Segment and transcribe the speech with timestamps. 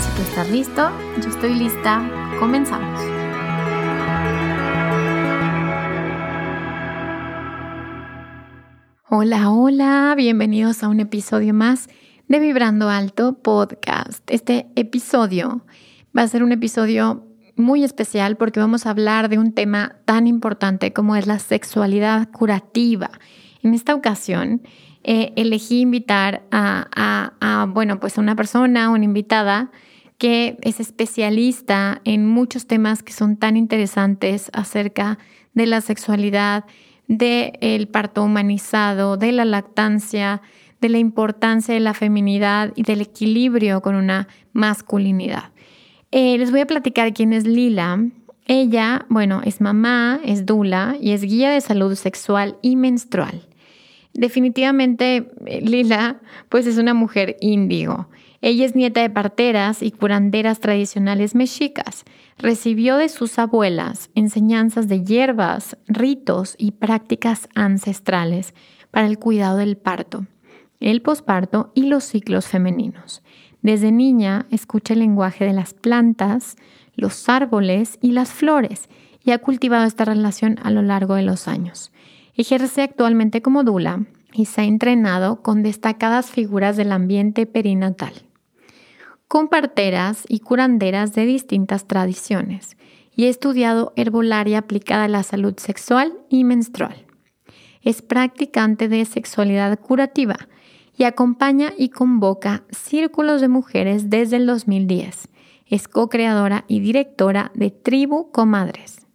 [0.00, 0.90] Si tú estás listo,
[1.22, 2.02] yo estoy lista,
[2.38, 3.00] comenzamos.
[9.08, 11.88] Hola, hola, bienvenidos a un episodio más
[12.28, 14.30] de Vibrando Alto Podcast.
[14.30, 15.64] Este episodio
[16.16, 20.26] va a ser un episodio muy especial porque vamos a hablar de un tema tan
[20.26, 23.10] importante como es la sexualidad curativa.
[23.62, 24.62] En esta ocasión
[25.02, 29.70] eh, elegí invitar a, bueno, pues a una persona, una invitada
[30.18, 35.18] que es especialista en muchos temas que son tan interesantes acerca
[35.54, 36.64] de la sexualidad,
[37.08, 40.42] del parto humanizado, de la lactancia,
[40.80, 45.50] de la importancia de la feminidad y del equilibrio con una masculinidad.
[46.10, 48.00] Eh, les voy a platicar quién es Lila.
[48.46, 53.48] Ella, bueno, es mamá, es dula y es guía de salud sexual y menstrual.
[54.12, 58.08] Definitivamente, eh, Lila, pues es una mujer índigo.
[58.46, 62.04] Ella es nieta de parteras y curanderas tradicionales mexicas.
[62.38, 68.54] Recibió de sus abuelas enseñanzas de hierbas, ritos y prácticas ancestrales
[68.92, 70.26] para el cuidado del parto,
[70.78, 73.24] el posparto y los ciclos femeninos.
[73.62, 76.54] Desde niña escucha el lenguaje de las plantas,
[76.94, 78.88] los árboles y las flores
[79.24, 81.90] y ha cultivado esta relación a lo largo de los años.
[82.36, 88.25] Ejerce actualmente como dula y se ha entrenado con destacadas figuras del ambiente perinatal
[89.28, 92.76] con parteras y curanderas de distintas tradiciones
[93.14, 97.06] y he estudiado herbolaria aplicada a la salud sexual y menstrual.
[97.82, 100.36] Es practicante de sexualidad curativa
[100.96, 105.28] y acompaña y convoca círculos de mujeres desde el 2010.
[105.66, 109.06] Es co-creadora y directora de Tribu Comadres,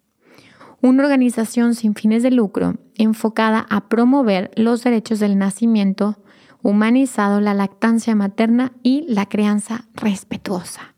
[0.81, 6.17] una organización sin fines de lucro enfocada a promover los derechos del nacimiento,
[6.63, 10.93] humanizado la lactancia materna y la crianza respetuosa.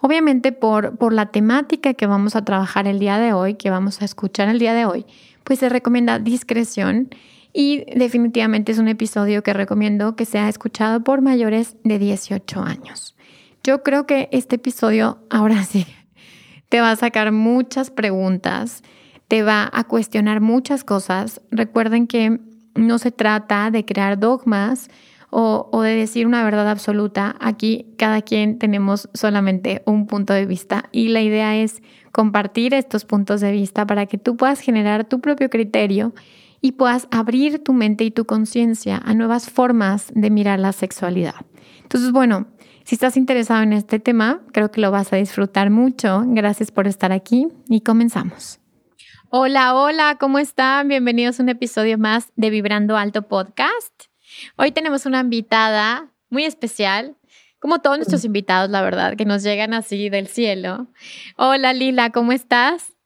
[0.00, 4.00] Obviamente por, por la temática que vamos a trabajar el día de hoy, que vamos
[4.00, 5.06] a escuchar el día de hoy,
[5.44, 7.10] pues se recomienda discreción
[7.52, 13.16] y definitivamente es un episodio que recomiendo que sea escuchado por mayores de 18 años.
[13.62, 15.86] Yo creo que este episodio ahora sí
[16.68, 18.82] te va a sacar muchas preguntas,
[19.28, 21.40] te va a cuestionar muchas cosas.
[21.50, 22.40] Recuerden que
[22.74, 24.88] no se trata de crear dogmas
[25.30, 27.36] o, de decir una verdad absoluta.
[27.40, 31.82] Aquí cada quien tenemos solamente un punto de vista y la idea es
[32.12, 36.12] compartir estos puntos de vista para que tú puedas generar tu propio criterio
[36.60, 41.46] y puedas abrir tu mente y tu conciencia a nuevas formas de mirar la sexualidad.
[41.82, 42.48] Entonces, bueno,
[42.84, 46.24] si estás interesado en este tema, creo que lo vas a disfrutar mucho.
[46.26, 48.59] Gracias por estar aquí y comenzamos.
[49.32, 50.88] Hola, hola, ¿cómo están?
[50.88, 54.06] Bienvenidos a un episodio más de Vibrando Alto Podcast.
[54.56, 57.14] Hoy tenemos una invitada muy especial,
[57.60, 60.88] como todos nuestros invitados, la verdad, que nos llegan así del cielo.
[61.36, 62.96] Hola, Lila, ¿cómo estás?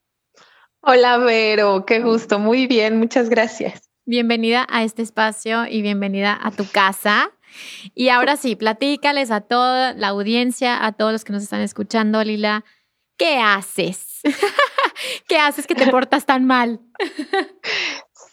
[0.80, 3.90] Hola, Vero, qué gusto, muy bien, muchas gracias.
[4.06, 7.32] Bienvenida a este espacio y bienvenida a tu casa.
[7.94, 12.24] Y ahora sí, platícales a toda la audiencia, a todos los que nos están escuchando,
[12.24, 12.64] Lila,
[13.18, 14.22] ¿qué haces?
[15.29, 16.81] ¿Qué haces que te portas tan mal?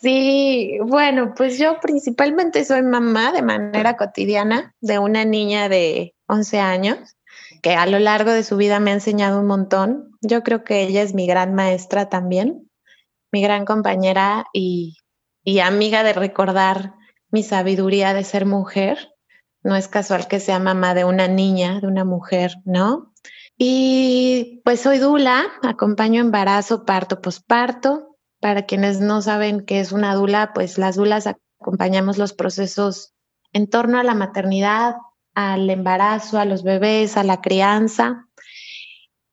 [0.01, 6.59] Sí, bueno, pues yo principalmente soy mamá de manera cotidiana de una niña de 11
[6.59, 7.15] años
[7.61, 10.17] que a lo largo de su vida me ha enseñado un montón.
[10.21, 12.67] Yo creo que ella es mi gran maestra también,
[13.31, 14.97] mi gran compañera y,
[15.43, 16.95] y amiga de recordar
[17.29, 19.13] mi sabiduría de ser mujer.
[19.61, 23.13] No es casual que sea mamá de una niña, de una mujer, ¿no?
[23.63, 28.17] Y pues soy Dula, acompaño embarazo, parto, posparto.
[28.39, 33.13] Para quienes no saben qué es una Dula, pues las Dulas acompañamos los procesos
[33.53, 34.95] en torno a la maternidad,
[35.35, 38.25] al embarazo, a los bebés, a la crianza.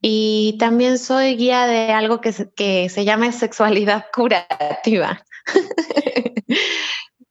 [0.03, 5.25] y también soy guía de algo que se, que se llama sexualidad curativa.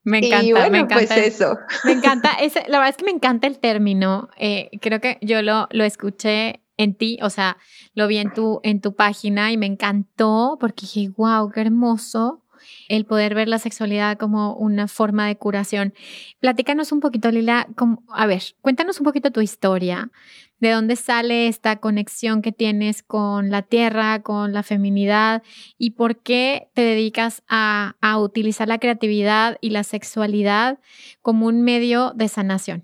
[0.04, 1.16] Me encanta, me pues encanta.
[1.16, 1.58] Pues eso.
[1.84, 2.32] Me encanta,
[2.70, 4.30] la verdad es que me encanta el término.
[4.38, 7.58] Eh, creo que yo lo, lo escuché en ti, o sea,
[7.94, 12.44] lo vi en tu, en tu página y me encantó porque dije, wow, qué hermoso
[12.90, 15.94] el poder ver la sexualidad como una forma de curación.
[16.40, 17.68] Platícanos un poquito, Lila,
[18.10, 20.12] a ver, cuéntanos un poquito tu historia,
[20.60, 25.44] de dónde sale esta conexión que tienes con la tierra, con la feminidad
[25.78, 30.80] y por qué te dedicas a, a utilizar la creatividad y la sexualidad
[31.22, 32.84] como un medio de sanación.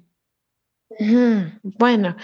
[1.63, 2.15] Bueno,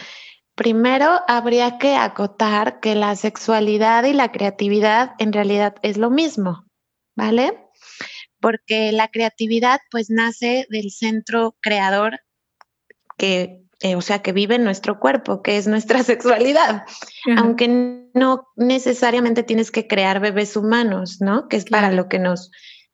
[0.59, 6.65] Primero, habría que acotar que la sexualidad y la creatividad en realidad es lo mismo,
[7.15, 7.57] ¿vale?
[8.39, 12.19] porque la creatividad pues nace del centro creador
[13.17, 16.85] que, eh, o sea, que vive en nuestro cuerpo, que es nuestra sexualidad,
[17.37, 21.47] aunque no necesariamente tienes que crear bebés humanos, ¿no?
[21.47, 22.51] Que es para lo que nos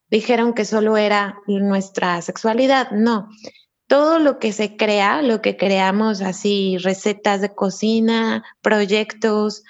[0.09, 3.29] dijeron que solo era nuestra sexualidad, no.
[3.87, 9.63] Todo lo que se crea, lo que creamos así, recetas de cocina, proyectos,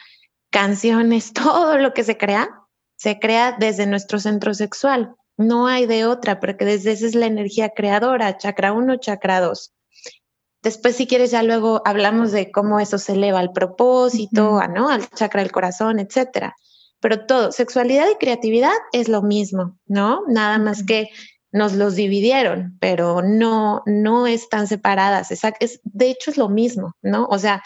[0.50, 2.50] canciones, todo lo que se crea,
[2.95, 5.15] se crea desde nuestro centro sexual.
[5.38, 9.73] No hay de otra, porque desde esa es la energía creadora, chakra 1, chakra 2.
[10.63, 14.89] Después, si quieres, ya luego hablamos de cómo eso se eleva al propósito, ¿no?
[14.89, 16.56] Al chakra del corazón, etcétera.
[17.01, 20.23] Pero todo, sexualidad y creatividad es lo mismo, ¿no?
[20.27, 21.09] Nada más que
[21.56, 25.31] nos los dividieron, pero no, no están separadas.
[25.31, 27.28] Es, de hecho, es lo mismo, ¿no?
[27.28, 27.63] O sea,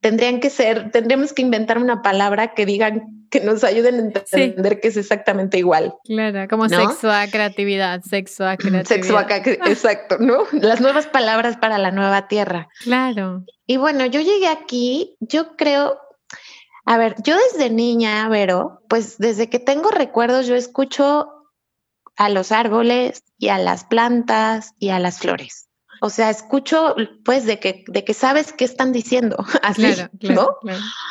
[0.00, 4.80] tendrían que ser, tendríamos que inventar una palabra que digan, que nos ayuden a entender
[4.80, 5.94] que es exactamente igual.
[6.04, 8.86] Claro, como sexo a creatividad, sexo a creatividad.
[8.86, 9.26] Sexo a,
[9.70, 10.44] exacto, ¿no?
[10.52, 12.68] Las nuevas palabras para la nueva tierra.
[12.82, 13.44] Claro.
[13.66, 15.98] Y bueno, yo llegué aquí, yo creo,
[16.86, 21.37] a ver, yo desde niña, Vero, pues desde que tengo recuerdos, yo escucho
[22.18, 25.68] a los árboles y a las plantas y a las flores.
[26.00, 26.94] O sea, escucho
[27.24, 30.48] pues de que, de que sabes qué están diciendo, así, ¿no?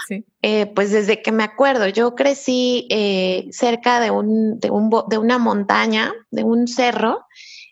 [0.08, 0.26] sí.
[0.42, 5.18] Eh, pues desde que me acuerdo, yo crecí eh, cerca de, un, de, un, de
[5.18, 7.26] una montaña, de un cerro,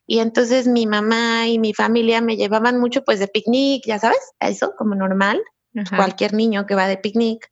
[0.08, 4.20] y entonces mi mamá y mi familia me llevaban mucho pues de picnic, ya sabes,
[4.40, 5.42] eso como normal,
[5.96, 7.50] cualquier niño que va de picnic.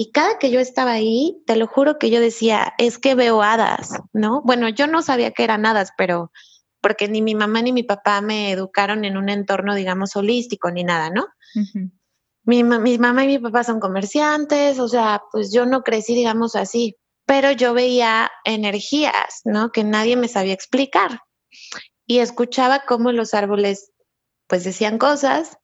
[0.00, 3.42] Y cada que yo estaba ahí, te lo juro que yo decía, es que veo
[3.42, 4.42] hadas, ¿no?
[4.42, 6.30] Bueno, yo no sabía que eran hadas, pero
[6.80, 10.84] porque ni mi mamá ni mi papá me educaron en un entorno, digamos, holístico ni
[10.84, 11.26] nada, ¿no?
[12.44, 16.54] mi, mi mamá y mi papá son comerciantes, o sea, pues yo no crecí, digamos,
[16.54, 16.96] así,
[17.26, 19.72] pero yo veía energías, ¿no?
[19.72, 21.22] Que nadie me sabía explicar.
[22.06, 23.90] Y escuchaba cómo los árboles,
[24.46, 25.58] pues decían cosas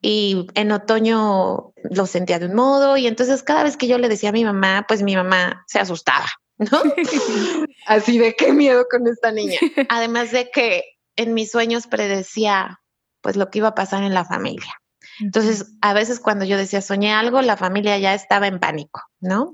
[0.00, 4.08] y en otoño lo sentía de un modo y entonces cada vez que yo le
[4.08, 6.26] decía a mi mamá, pues mi mamá se asustaba
[6.58, 6.82] ¿no?
[7.86, 9.58] Así de qué miedo con esta niña.
[9.88, 10.84] Además de que
[11.16, 12.80] en mis sueños predecía
[13.20, 14.72] pues lo que iba a pasar en la familia.
[15.18, 19.52] Entonces, a veces cuando yo decía soñé algo, la familia ya estaba en pánico, ¿no?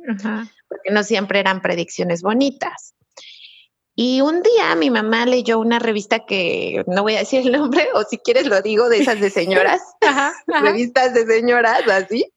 [0.68, 2.94] Porque no siempre eran predicciones bonitas.
[3.94, 7.88] Y un día mi mamá leyó una revista que no voy a decir el nombre,
[7.94, 9.82] o si quieres lo digo, de esas de señoras,
[10.46, 12.32] revistas de señoras, así,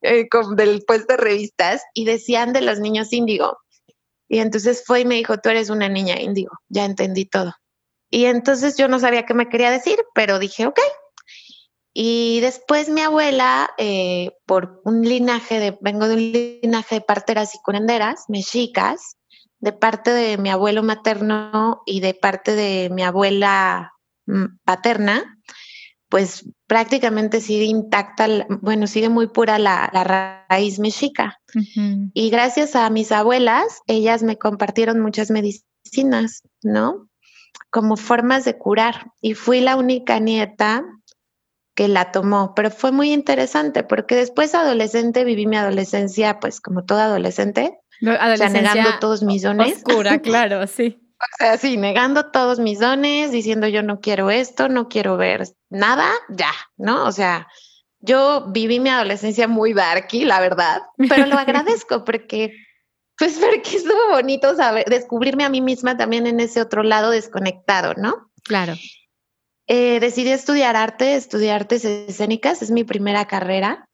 [0.00, 3.58] eh, del puesto de revistas, y decían de los niños índigo.
[4.28, 7.52] Y entonces fue y me dijo, tú eres una niña índigo, ya entendí todo.
[8.10, 10.80] Y entonces yo no sabía qué me quería decir, pero dije, ok.
[11.92, 17.54] Y después mi abuela, eh, por un linaje de, vengo de un linaje de parteras
[17.54, 19.16] y curanderas, mexicas,
[19.64, 23.94] de parte de mi abuelo materno y de parte de mi abuela
[24.26, 25.38] mm, paterna,
[26.10, 28.26] pues prácticamente sigue intacta,
[28.60, 31.40] bueno, sigue muy pura la, raíz mexica.
[32.12, 37.08] Y gracias a mis abuelas, ellas me compartieron muchas medicinas, ¿no?
[37.70, 39.12] Como formas de curar.
[39.22, 40.84] Y fui la única nieta
[41.74, 46.84] que la tomó, pero fue muy interesante porque después adolescente viví mi adolescencia, pues como
[46.84, 49.76] toda adolescente, negando todos mis dones.
[49.76, 51.00] Oscura, claro, sí.
[51.18, 55.48] O sea, sí, negando todos mis dones, diciendo yo no quiero esto, no quiero ver
[55.70, 57.04] nada, ya, ¿no?
[57.06, 57.48] O sea,
[58.00, 62.52] yo viví mi adolescencia muy darky, la verdad, pero lo agradezco porque,
[63.16, 67.94] pues porque estuvo bonito saber, descubrirme a mí misma también en ese otro lado desconectado,
[67.94, 68.30] ¿no?
[68.42, 68.74] Claro.
[69.66, 73.88] Eh, decidí estudiar arte, estudiar artes escénicas, es mi primera carrera.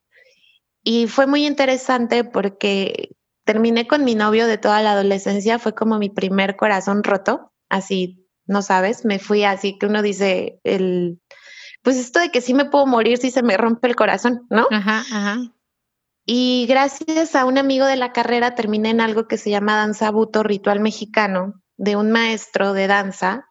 [0.82, 3.10] Y fue muy interesante porque
[3.50, 8.24] terminé con mi novio de toda la adolescencia, fue como mi primer corazón roto, así,
[8.46, 11.20] no sabes, me fui así que uno dice, el,
[11.82, 14.68] pues esto de que sí me puedo morir si se me rompe el corazón, ¿no?
[14.70, 15.38] Ajá, ajá.
[16.24, 20.12] Y gracias a un amigo de la carrera terminé en algo que se llama danza
[20.12, 23.48] buto ritual mexicano de un maestro de danza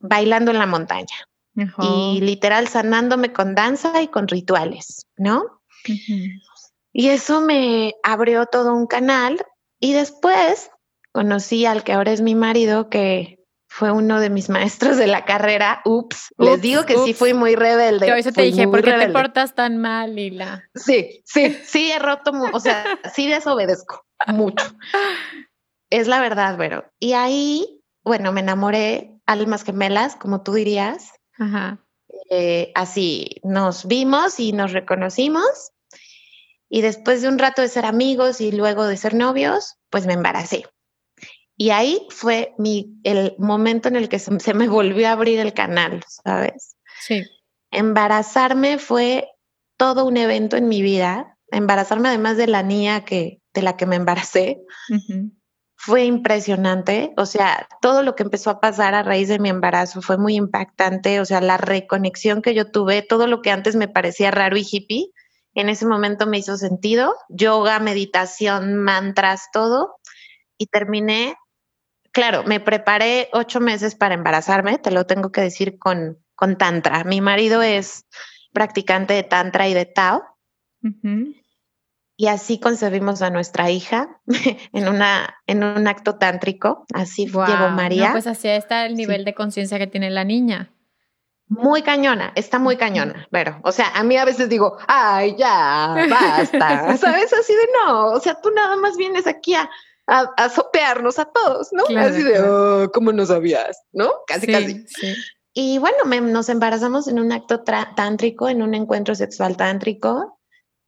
[0.00, 1.28] bailando en la montaña.
[1.78, 5.44] Y literal sanándome con danza y con rituales, ¿no?
[6.92, 9.38] Y eso me abrió todo un canal
[9.78, 10.70] y después
[11.12, 15.24] conocí al que ahora es mi marido, que fue uno de mis maestros de la
[15.24, 15.80] carrera.
[15.84, 18.08] Ups, les digo que sí fui muy rebelde.
[18.08, 20.64] Yo eso te dije, ¿por qué te portas tan mal, Lila?
[20.74, 24.66] Sí, sí, sí he roto, o sea, sí desobedezco mucho.
[25.88, 31.12] Es la verdad, pero Y ahí, bueno, me enamoré, almas gemelas, como tú dirías.
[31.38, 31.78] Ajá.
[32.30, 35.72] Eh, así nos vimos y nos reconocimos.
[36.72, 40.14] Y después de un rato de ser amigos y luego de ser novios, pues me
[40.14, 40.64] embaracé.
[41.56, 45.52] Y ahí fue mi, el momento en el que se, me volvió a abrir el
[45.52, 46.76] canal, ¿sabes?
[47.00, 47.24] Sí.
[47.72, 49.28] Embarazarme fue
[49.76, 51.36] todo un evento en mi vida.
[51.50, 54.62] Embarazarme además de la niña que, de la que me embaracé.
[55.74, 60.02] Fue impresionante, o sea, todo lo que empezó a pasar a raíz de mi embarazo
[60.02, 63.88] fue muy impactante, o sea, la reconexión que yo tuve, todo lo que antes me
[63.88, 65.10] parecía raro y hippie,
[65.54, 69.96] en ese momento me hizo sentido, yoga, meditación, mantras, todo,
[70.58, 71.36] y terminé
[72.12, 77.04] claro, me preparé ocho meses para embarazarme, te lo tengo que decir con, con Tantra.
[77.04, 78.06] Mi marido es
[78.52, 80.22] practicante de Tantra y de Tao.
[82.16, 84.20] Y así concebimos a nuestra hija
[84.72, 86.84] en, una, en un acto tántrico.
[86.92, 87.46] Así wow.
[87.46, 88.12] llegó María.
[88.12, 90.70] pues así está el nivel de conciencia que tiene la niña.
[91.50, 96.06] Muy cañona, está muy cañona, pero, o sea, a mí a veces digo, ay, ya,
[96.08, 97.32] basta, ¿sabes?
[97.32, 99.68] Así de no, o sea, tú nada más vienes aquí a,
[100.06, 101.84] a, sopearnos a todos, ¿no?
[101.98, 103.82] Así de, oh, ¿cómo no sabías?
[103.92, 104.10] ¿No?
[104.26, 104.86] Casi, casi.
[105.52, 110.38] Y bueno, nos embarazamos en un acto tántrico, en un encuentro sexual tántrico.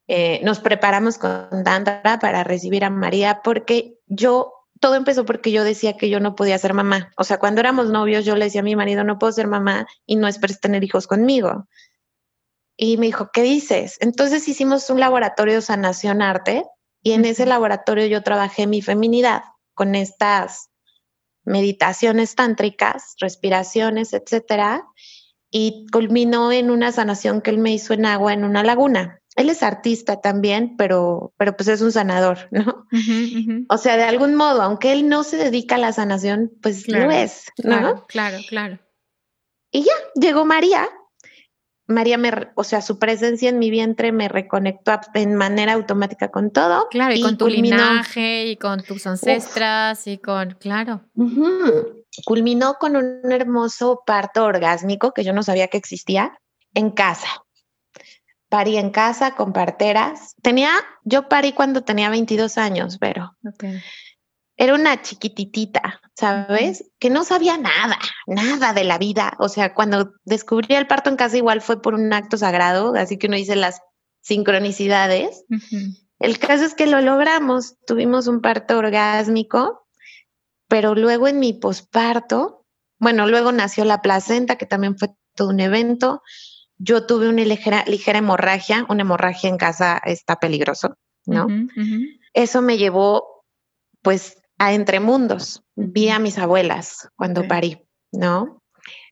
[0.07, 4.53] Eh, nos preparamos con Tantra para recibir a María porque yo,
[4.83, 7.13] todo empezó porque yo decía que yo no podía ser mamá.
[7.15, 9.87] O sea, cuando éramos novios, yo le decía a mi marido, no puedo ser mamá
[10.05, 11.69] y no esperes tener hijos conmigo.
[12.75, 13.95] Y me dijo, ¿qué dices?
[14.01, 16.65] Entonces hicimos un laboratorio de sanación arte
[17.01, 20.69] y en ese laboratorio yo trabajé mi feminidad con estas
[21.45, 24.85] meditaciones tántricas, respiraciones, etcétera,
[25.49, 29.21] y culminó en una sanación que él me hizo en agua en una laguna.
[29.35, 32.87] Él es artista también, pero, pero pues es un sanador, ¿no?
[33.69, 37.11] O sea, de algún modo, aunque él no se dedica a la sanación, pues lo
[37.11, 37.69] es, ¿no?
[37.69, 38.79] Claro, claro, claro.
[39.71, 40.87] Y ya, llegó María
[41.85, 46.51] María me, o sea, su presencia en mi vientre me reconectó en manera automática con
[46.51, 46.87] todo.
[46.89, 51.01] Claro, y, con tu linaje y con tus ancestras y con, claro.
[52.25, 56.39] Culminó con un hermoso parto orgásmico que yo no sabía que existía
[56.73, 57.27] en casa.
[58.53, 60.35] Parí en casa con parteras.
[60.43, 60.69] Tenía,
[61.03, 63.35] yo parí cuando tenía 22 años, pero
[64.55, 66.91] era una chiquititita, ¿sabes?
[66.99, 69.35] Que no sabía nada, nada de la vida.
[69.39, 73.17] O sea, cuando descubrí el parto en casa igual fue por un acto sagrado, así
[73.17, 73.81] que uno dice las
[74.21, 75.45] sincronicidades.
[76.19, 79.87] El caso es que lo logramos, tuvimos un parto orgásmico,
[80.67, 82.67] pero luego en mi posparto,
[82.99, 86.21] bueno, luego nació la placenta, que también fue todo un evento.
[86.77, 91.47] Yo tuve una ligera, ligera hemorragia, una hemorragia en casa está peligroso, ¿no?
[92.33, 93.45] Eso me llevó,
[94.01, 95.63] pues, a Entre Mundos.
[95.75, 98.61] Vi a mis abuelas cuando parí, ¿no?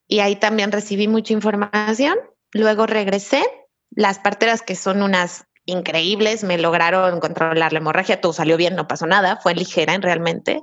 [0.08, 2.18] Y ahí también recibí mucha información.
[2.52, 3.44] Luego regresé.
[3.92, 8.22] Las parteras que son unas increíbles me lograron controlar la hemorragia.
[8.22, 9.38] Todo salió bien, no pasó nada.
[9.38, 10.62] Fue ligera en realmente.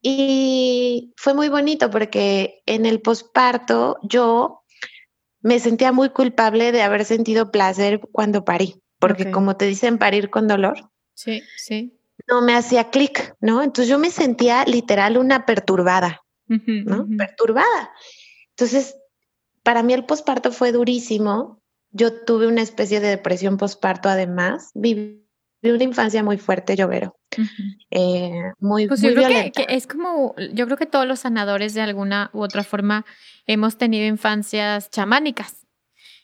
[0.00, 4.62] Y fue muy bonito porque en el posparto yo
[5.40, 10.30] me sentía muy culpable de haber sentido placer cuando parí, porque como te dicen, parir
[10.30, 10.90] con dolor.
[11.14, 13.62] Sí, sí no me hacía clic, ¿no?
[13.62, 17.06] Entonces yo me sentía literal una perturbada, ¿no?
[17.16, 17.92] Perturbada.
[18.50, 18.96] Entonces,
[19.62, 21.62] para mí el posparto fue durísimo.
[21.90, 24.70] Yo tuve una especie de depresión posparto además.
[24.74, 25.24] Viví
[25.62, 26.88] una infancia muy fuerte, yo
[27.36, 27.46] veo.
[27.90, 31.82] Eh, muy, pues yo creo que, es como, yo creo que todos los sanadores de
[31.82, 33.04] alguna u otra forma
[33.46, 35.66] hemos tenido infancias chamánicas,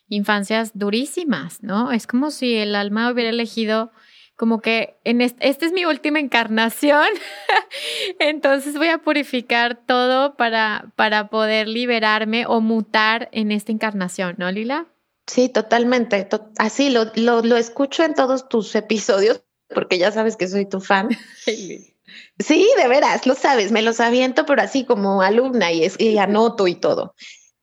[0.09, 1.93] infancias durísimas, ¿no?
[1.93, 3.93] Es como si el alma hubiera elegido
[4.37, 7.07] como que en esta es mi última encarnación,
[8.19, 14.51] entonces voy a purificar todo para, para poder liberarme o mutar en esta encarnación, ¿no,
[14.51, 14.87] Lila?
[15.27, 16.29] Sí, totalmente.
[16.59, 19.43] así lo, lo, lo, escucho en todos tus episodios,
[19.75, 21.09] porque ya sabes que soy tu fan.
[21.45, 21.95] sí,
[22.39, 26.67] de veras, lo sabes, me los aviento, pero así como alumna y, es, y anoto
[26.67, 27.15] y todo.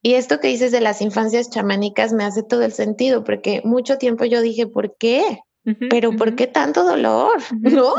[0.04, 3.98] Y esto que dices de las infancias chamánicas me hace todo el sentido, porque mucho
[3.98, 5.40] tiempo yo dije, ¿por qué?
[5.90, 7.40] pero ¿por qué tanto dolor?
[7.62, 7.94] ¿No?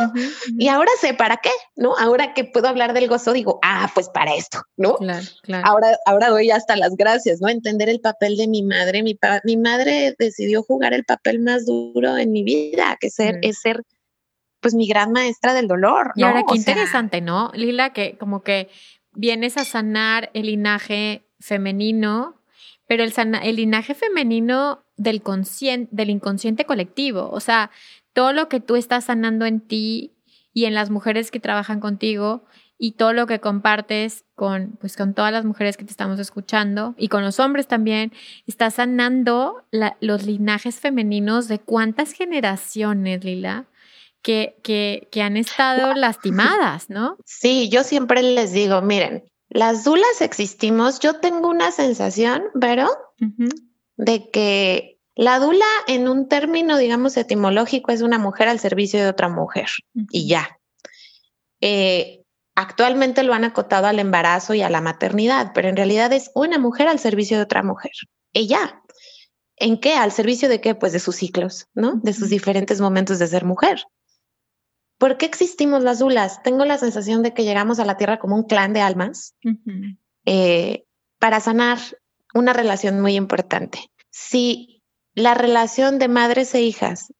[0.59, 1.97] Y ahora sé para qué, ¿no?
[1.97, 4.97] Ahora que puedo hablar del gozo, digo, ah, pues para esto, ¿no?
[4.97, 5.67] Claro, claro.
[5.67, 7.49] Ahora, ahora doy hasta las gracias, ¿no?
[7.49, 9.03] Entender el papel de mi madre.
[9.03, 13.61] Mi, mi madre decidió jugar el papel más duro en mi vida, que ser, es
[13.61, 13.83] ser,
[14.63, 16.13] pues, mi gran maestra del dolor.
[16.15, 17.51] Y ahora qué interesante, ¿no?
[17.55, 18.71] Lila, que como que
[19.13, 22.41] vienes a sanar el linaje femenino,
[22.87, 25.23] pero el, el linaje femenino del,
[25.91, 27.29] del inconsciente colectivo.
[27.31, 27.71] O sea,
[28.13, 30.15] todo lo que tú estás sanando en ti
[30.55, 32.45] y en las mujeres que trabajan contigo
[32.79, 36.95] y todo lo que compartes con, pues, con todas las mujeres que te estamos escuchando
[36.97, 38.13] y con los hombres también,
[38.47, 39.65] estás sanando
[40.01, 43.67] los linajes femeninos de cuántas generaciones, Lila,
[44.23, 47.17] que, que, que han estado lastimadas, ¿no?
[47.25, 50.99] Sí, yo siempre les digo, miren, las dulas existimos.
[51.01, 52.89] Yo tengo una sensación, pero
[53.97, 59.09] de que la dula en un término, digamos, etimológico es una mujer al servicio de
[59.09, 59.69] otra mujer
[60.11, 60.59] y ya.
[61.61, 62.23] Eh,
[62.55, 66.59] actualmente lo han acotado al embarazo y a la maternidad, pero en realidad es una
[66.59, 67.93] mujer al servicio de otra mujer.
[68.33, 68.83] Ella.
[69.57, 69.95] ¿En qué?
[69.95, 70.75] ¿Al servicio de qué?
[70.75, 72.01] Pues de sus ciclos, ¿no?
[72.03, 73.85] De sus diferentes momentos de ser mujer.
[75.03, 76.45] ¿Por qué existimos las dulas?
[76.45, 79.35] Tengo la sensación de que llegamos a la Tierra como un clan de almas
[80.27, 80.85] eh,
[81.19, 81.79] para sanar
[82.35, 83.91] una relación muy importante.
[84.11, 84.81] Si
[85.17, 87.13] la relación de madres e hijas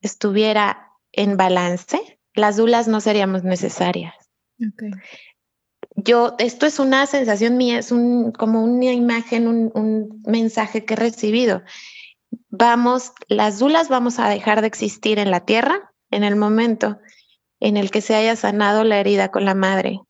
[0.00, 4.16] estuviera en balance, las dulas no seríamos necesarias.
[5.94, 10.94] Yo, esto es una sensación mía, es un, como una imagen, un, un mensaje que
[10.94, 11.62] he recibido.
[12.48, 16.98] Vamos, las dulas vamos a dejar de existir en la tierra en el momento
[17.60, 20.00] en el que se haya sanado la herida con la madre,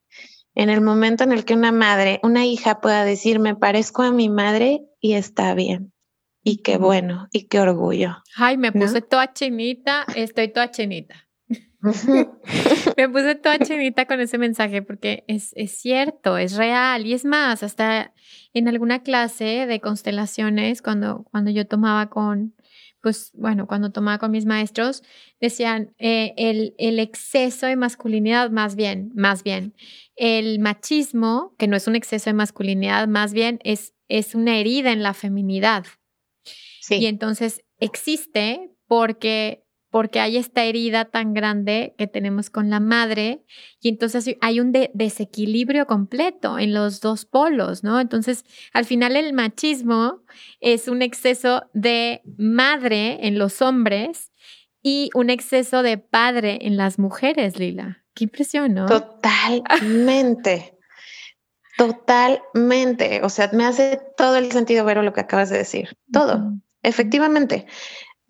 [0.54, 4.12] en el momento en el que una madre, una hija pueda decir, me parezco a
[4.12, 5.92] mi madre y está bien.
[6.42, 8.16] Y qué bueno, y qué orgullo.
[8.36, 11.28] Ay, me puse toda chinita, estoy toda chinita.
[12.96, 17.06] me puse toda chinita con ese mensaje porque es, es, cierto, es real.
[17.06, 18.12] Y es más, hasta
[18.52, 22.54] en alguna clase de constelaciones, cuando, cuando yo tomaba con,
[23.02, 25.02] pues bueno, cuando tomaba con mis maestros,
[25.40, 29.74] decían eh, el, el, exceso de masculinidad, más bien, más bien,
[30.16, 34.92] el machismo, que no es un exceso de masculinidad, más bien es, es una herida
[34.92, 35.86] en la feminidad.
[36.80, 36.96] Sí.
[36.96, 43.44] Y entonces existe porque porque hay esta herida tan grande que tenemos con la madre
[43.80, 48.00] y entonces hay un desequilibrio completo en los dos polos, ¿no?
[48.00, 50.22] Entonces, al final el machismo
[50.60, 54.32] es un exceso de madre en los hombres
[54.82, 58.04] y un exceso de padre en las mujeres, Lila.
[58.14, 58.86] Qué impresión, ¿no?
[58.86, 60.76] Totalmente.
[61.76, 63.20] Totalmente.
[63.22, 65.96] O sea, me hace todo el sentido ver lo que acabas de decir.
[66.12, 66.52] Todo.
[66.82, 67.66] Efectivamente.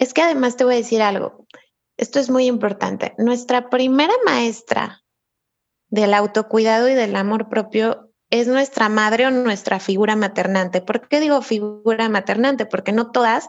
[0.01, 1.47] Es que además te voy a decir algo.
[1.99, 3.15] Esto es muy importante.
[3.19, 5.05] Nuestra primera maestra
[5.91, 10.81] del autocuidado y del amor propio es nuestra madre o nuestra figura maternante.
[10.81, 12.65] ¿Por qué digo figura maternante?
[12.65, 13.47] Porque no todas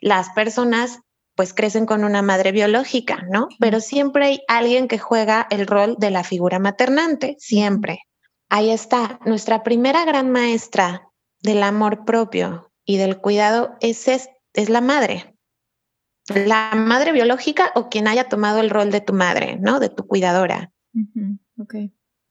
[0.00, 1.00] las personas
[1.34, 3.48] pues crecen con una madre biológica, ¿no?
[3.58, 8.02] Pero siempre hay alguien que juega el rol de la figura maternante, siempre.
[8.48, 14.68] Ahí está, nuestra primera gran maestra del amor propio y del cuidado es, es, es
[14.68, 15.34] la madre
[16.28, 19.80] la madre biológica o quien haya tomado el rol de tu madre, ¿no?
[19.80, 20.72] De tu cuidadora.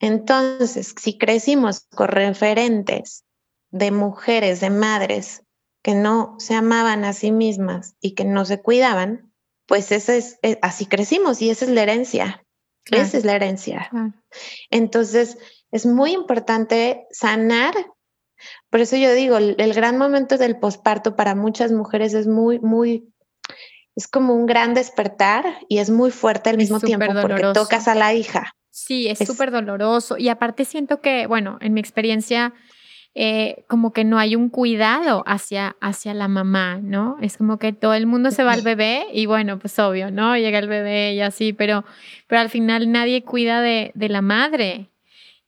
[0.00, 3.24] Entonces, si crecimos con referentes
[3.70, 5.42] de mujeres, de madres
[5.82, 9.32] que no se amaban a sí mismas y que no se cuidaban,
[9.66, 12.44] pues ese es, eh, así crecimos y esa es la herencia.
[12.90, 13.90] Esa es la herencia.
[14.70, 15.36] Entonces,
[15.70, 17.74] es muy importante sanar.
[18.70, 22.58] Por eso yo digo, el, el gran momento del posparto para muchas mujeres es muy,
[22.60, 23.12] muy
[23.98, 27.96] es como un gran despertar y es muy fuerte al mismo tiempo porque tocas a
[27.96, 28.54] la hija.
[28.70, 30.16] Sí, es súper doloroso.
[30.16, 32.54] Y aparte siento que, bueno, en mi experiencia,
[33.16, 37.16] eh, como que no hay un cuidado hacia, hacia la mamá, ¿no?
[37.20, 40.36] Es como que todo el mundo se va al bebé y bueno, pues obvio, ¿no?
[40.36, 41.84] Llega el bebé y así, pero,
[42.28, 44.90] pero al final nadie cuida de, de la madre.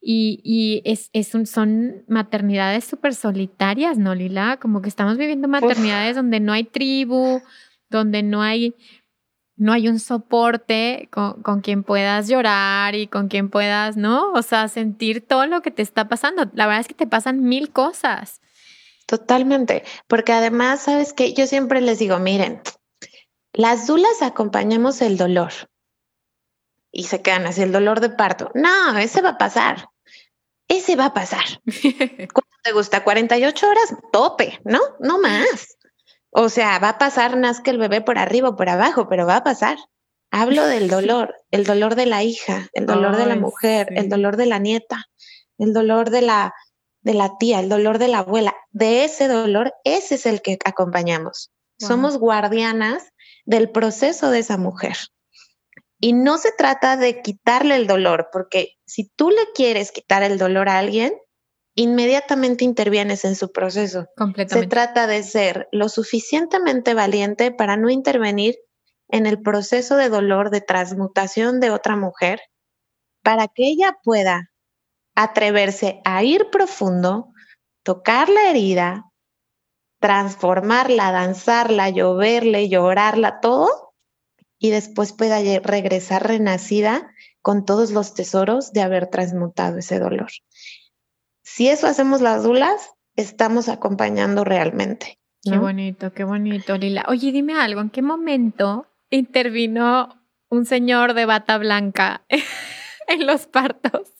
[0.03, 4.59] Y, y es, es un, son maternidades súper solitarias, ¿no, Lila?
[4.61, 7.43] Como que estamos viviendo maternidades donde no hay tribu,
[7.91, 8.75] donde no hay,
[9.57, 14.33] no hay un soporte con, con, quien puedas llorar y con quien puedas, ¿no?
[14.33, 16.51] O sea, sentir todo lo que te está pasando.
[16.55, 18.41] La verdad es que te pasan mil cosas.
[19.07, 22.63] Totalmente, porque además, sabes que yo siempre les digo, miren,
[23.53, 25.53] las dulas acompañamos el dolor
[26.93, 28.51] y se quedan así, el dolor de parto.
[28.55, 29.89] No, ese va a pasar.
[30.69, 31.45] Ese va a pasar.
[31.67, 33.03] ¿Cuánto te gusta?
[33.03, 34.81] 48 horas, tope, ¿no?
[35.01, 35.77] No más.
[36.31, 39.37] O sea, va a pasar, nazca el bebé por arriba o por abajo, pero va
[39.37, 39.79] a pasar.
[40.31, 44.37] Hablo del dolor, el dolor de la hija, el dolor de la mujer, el dolor
[44.37, 45.07] de la nieta,
[45.59, 46.55] el dolor de la,
[47.03, 48.55] de la tía, el dolor de la abuela.
[48.71, 51.51] De ese dolor, ese es el que acompañamos.
[51.79, 53.11] Somos guardianas
[53.47, 54.97] del proceso de esa mujer.
[55.99, 60.39] Y no se trata de quitarle el dolor, porque si tú le quieres quitar el
[60.39, 61.13] dolor a alguien,
[61.75, 64.07] inmediatamente intervienes en su proceso.
[64.49, 68.57] Se trata de ser lo suficientemente valiente para no intervenir
[69.09, 72.41] en el proceso de dolor, de transmutación de otra mujer,
[73.23, 74.51] para que ella pueda
[75.15, 77.29] atreverse a ir profundo,
[77.83, 79.11] tocar la herida,
[80.01, 83.95] transformarla, danzarla, lloverle, llorarla, todo,
[84.59, 87.11] y después pueda regresar renacida
[87.43, 90.31] con todos los tesoros de haber transmutado ese dolor.
[91.53, 95.19] Si eso hacemos las dulas, estamos acompañando realmente.
[95.43, 97.05] Qué bonito, qué bonito, Lila.
[97.09, 100.09] Oye, dime algo, ¿en qué momento intervino
[100.49, 102.23] un señor de bata blanca
[103.09, 104.13] en los partos?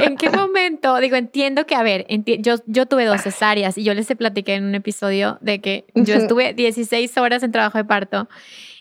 [0.00, 0.96] ¿En, qué momento?
[1.00, 2.06] Digo, entiendo que, a ver,
[2.40, 6.14] yo, yo tuve dos cesáreas y yo les platiqué en un episodio de que yo
[6.14, 8.28] estuve 16 horas en trabajo de parto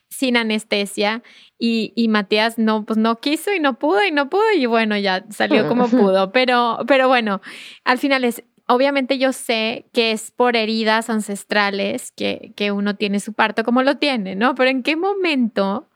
[0.09, 1.23] sin anestesia
[1.59, 4.97] y, y, Matías no, pues no quiso y no pudo y no pudo y bueno,
[4.97, 7.41] ya salió como pudo, pero, pero bueno,
[7.83, 13.19] al final es, obviamente yo sé que es por heridas ancestrales que, que uno tiene
[13.19, 14.55] su parto como lo tiene, ¿no?
[14.55, 15.87] Pero ¿en qué momento?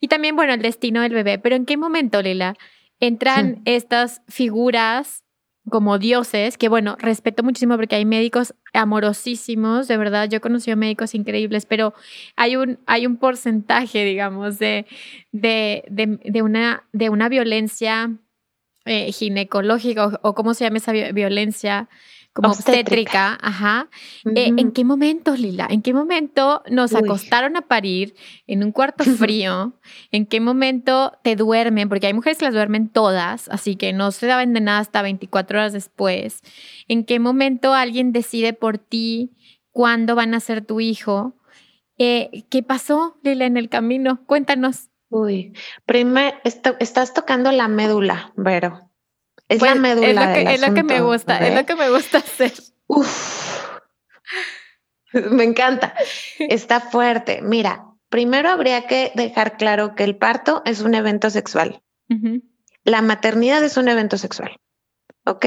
[0.00, 2.54] Y también, bueno, el destino del bebé, pero ¿en qué momento, Lila,
[3.00, 5.24] entran estas figuras
[5.68, 10.76] como dioses, que bueno, respeto muchísimo porque hay médicos amorosísimos, de verdad, yo he conocido
[10.76, 11.94] médicos increíbles, pero
[12.36, 14.86] hay un, hay un porcentaje, digamos, de,
[15.32, 18.16] de, de, una, de una violencia
[18.86, 21.88] eh, ginecológica o, o, cómo se llama esa violencia
[22.32, 23.88] como obstétrica, ajá.
[24.36, 25.66] Eh, ¿En qué momento, Lila?
[25.68, 28.14] ¿En qué momento nos acostaron a parir
[28.46, 29.74] en un cuarto frío?
[30.12, 31.88] ¿En qué momento te duermen?
[31.88, 35.02] Porque hay mujeres que las duermen todas, así que no se daban de nada hasta
[35.02, 36.42] 24 horas después.
[36.86, 39.32] ¿En qué momento alguien decide por ti
[39.72, 41.34] cuándo van a ser tu hijo?
[41.98, 44.24] Eh, ¿Qué pasó, Lila, en el camino?
[44.26, 44.88] Cuéntanos.
[45.08, 45.52] Uy,
[45.84, 48.89] primero estás tocando la médula, Vero.
[49.48, 50.08] Es la médula.
[50.08, 52.52] Es lo que, es lo que me gusta, es lo que me gusta hacer.
[55.12, 55.94] Me encanta.
[56.38, 57.40] Está fuerte.
[57.42, 61.82] Mira, primero habría que dejar claro que el parto es un evento sexual.
[62.84, 64.56] La maternidad es un evento sexual.
[65.24, 65.46] ¿Ok?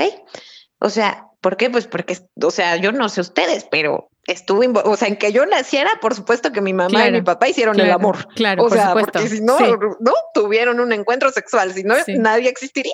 [0.79, 1.69] O sea, ¿por qué?
[1.69, 5.45] Pues porque, o sea, yo no sé ustedes, pero estuve, o sea, en que yo
[5.45, 8.27] naciera, por supuesto que mi mamá y mi papá hicieron el amor.
[8.36, 12.93] Claro, o sea, porque si no, no tuvieron un encuentro sexual, si no, nadie existiría.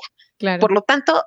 [0.59, 1.23] Por lo tanto,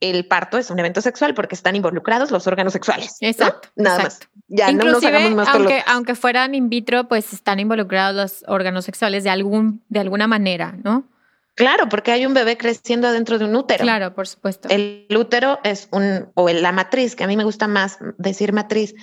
[0.00, 3.16] el parto es un evento sexual porque están involucrados los órganos sexuales.
[3.20, 3.68] Exacto.
[3.76, 4.20] Nada más.
[4.48, 8.84] Ya no nos hagamos más aunque, aunque fueran in vitro, pues están involucrados los órganos
[8.84, 11.04] sexuales de algún, de alguna manera, ¿no?
[11.58, 13.82] Claro, porque hay un bebé creciendo dentro de un útero.
[13.82, 14.68] Claro, por supuesto.
[14.70, 18.94] El útero es un, o la matriz, que a mí me gusta más decir matriz,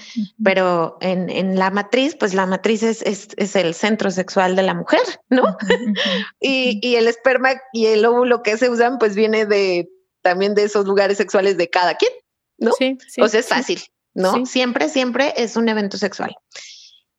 [0.41, 4.63] pero en, en, la matriz, pues la matriz es, es, es, el centro sexual de
[4.63, 5.58] la mujer, ¿no?
[6.39, 9.89] y, y, el esperma y el óvulo que se usan, pues viene de
[10.22, 12.13] también de esos lugares sexuales de cada quien,
[12.58, 12.72] ¿no?
[12.72, 13.22] Sí, sí.
[13.22, 13.82] O sea, es fácil,
[14.13, 14.46] ¿no?
[14.46, 16.34] Siempre, siempre es un evento sexual.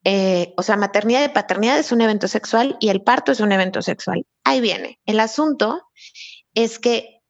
[0.08, 3.50] Eh, o sea, maternidad y paternidad es un evento sexual y el parto es un
[3.50, 4.24] evento sexual.
[4.44, 5.00] Ahí viene.
[5.04, 5.82] El asunto
[6.54, 7.22] es que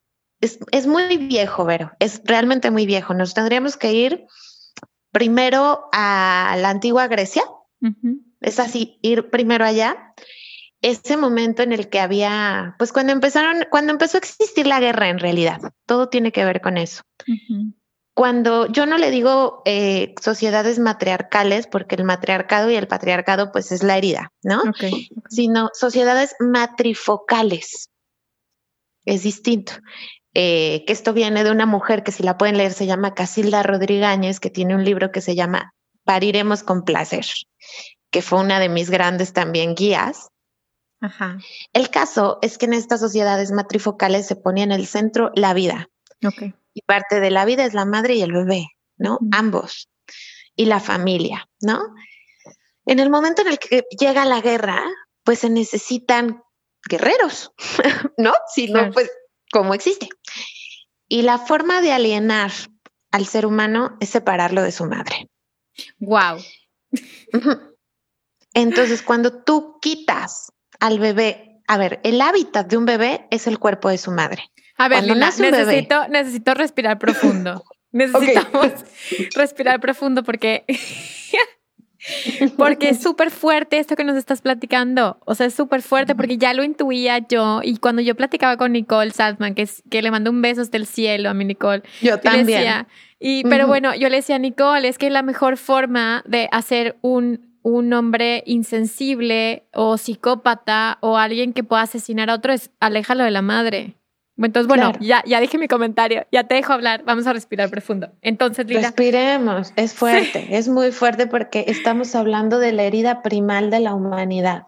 [0.42, 3.14] es, muy viejo, Vero, es realmente muy viejo.
[3.14, 4.26] Nos tendríamos que ir
[5.10, 7.44] primero a la antigua Grecia.
[8.42, 10.12] Es así, ir primero allá.
[10.82, 15.08] Ese momento en el que había, pues cuando empezaron, cuando empezó a existir la guerra
[15.08, 17.00] en realidad, todo tiene que ver con eso
[18.16, 23.72] cuando yo no le digo eh, sociedades matriarcales, porque el matriarcado y el patriarcado pues
[23.72, 24.62] es la herida, ¿no?
[25.28, 27.90] Sino sociedades matrifocales.
[29.04, 29.74] Es distinto.
[30.32, 33.62] Eh, que esto viene de una mujer que si la pueden leer se llama Casilda
[33.62, 35.74] Rodríguez, que tiene un libro que se llama
[36.04, 37.26] Pariremos con placer,
[38.10, 40.28] que fue una de mis grandes también guías.
[41.02, 41.36] Ajá.
[41.74, 45.90] El caso es que en estas sociedades matrifocales se ponía en el centro la vida.
[46.26, 49.18] Okay y parte de la vida es la madre y el bebé, ¿no?
[49.32, 49.88] Ambos.
[50.54, 51.80] Y la familia, ¿no?
[52.84, 54.84] En el momento en el que llega la guerra,
[55.24, 56.42] pues se necesitan
[56.86, 57.50] guerreros,
[58.18, 58.34] ¿no?
[58.54, 59.10] Si no, pues,
[59.50, 60.10] ¿cómo existe?
[61.08, 62.52] Y la forma de alienar
[63.10, 65.30] al ser humano es separarlo de su madre.
[65.98, 66.36] Wow.
[68.52, 73.58] Entonces, cuando tú quitas al bebé, a ver, el hábitat de un bebé es el
[73.58, 74.50] cuerpo de su madre.
[74.76, 77.64] A ver, Lila, necesito, necesito respirar profundo.
[77.92, 78.72] Necesitamos
[79.34, 80.64] respirar profundo porque
[82.56, 85.18] porque es súper fuerte esto que nos estás platicando.
[85.24, 87.60] O sea, es súper fuerte porque ya lo intuía yo.
[87.62, 90.76] Y cuando yo platicaba con Nicole Salzman, que, es, que le mandó un beso hasta
[90.76, 91.82] el cielo a mi Nicole.
[92.02, 92.86] Yo también.
[93.18, 96.96] y, pero bueno, yo le decía a Nicole, es que la mejor forma de hacer
[97.00, 103.24] un, un hombre insensible o psicópata o alguien que pueda asesinar a otro es aléjalo
[103.24, 103.95] de la madre.
[104.38, 108.10] Entonces, bueno, ya, ya dije mi comentario, ya te dejo hablar, vamos a respirar profundo.
[108.20, 108.80] Entonces, Lila.
[108.82, 113.94] Respiremos, es fuerte, es muy fuerte porque estamos hablando de la herida primal de la
[113.94, 114.64] humanidad.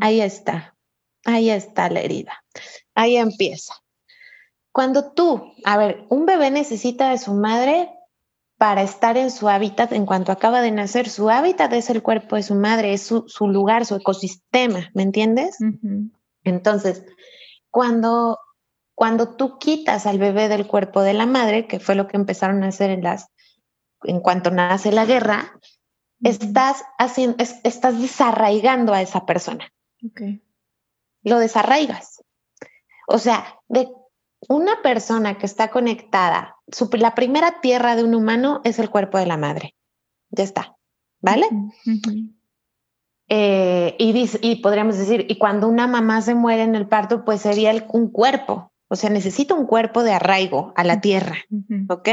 [0.00, 0.74] Ahí está,
[1.24, 2.44] ahí está la herida,
[2.94, 3.74] ahí empieza.
[4.72, 7.90] Cuando tú, a ver, un bebé necesita de su madre
[8.58, 11.08] para estar en su hábitat en cuanto acaba de nacer.
[11.08, 15.58] Su hábitat es el cuerpo de su madre, es su, lugar, su ecosistema, ¿me entiendes?
[16.42, 17.04] Entonces,
[17.70, 18.38] cuando
[18.98, 22.64] cuando tú quitas al bebé del cuerpo de la madre, que fue lo que empezaron
[22.64, 23.28] a hacer en las,
[24.02, 25.56] en cuanto nace la guerra,
[26.20, 29.72] estás haciendo, estás desarraigando a esa persona.
[31.22, 32.24] Lo desarraigas.
[33.06, 33.88] O sea, de
[34.48, 36.56] una persona que está conectada,
[36.90, 39.76] la primera tierra de un humano es el cuerpo de la madre.
[40.30, 40.76] Ya está.
[41.20, 41.46] ¿Vale?
[43.28, 47.42] Eh, y, y, podríamos decir, y cuando una mamá se muere en el parto, pues
[47.42, 48.72] sería un cuerpo.
[48.88, 51.36] O sea, necesita un cuerpo de arraigo a la tierra,
[51.88, 52.08] ¿ok?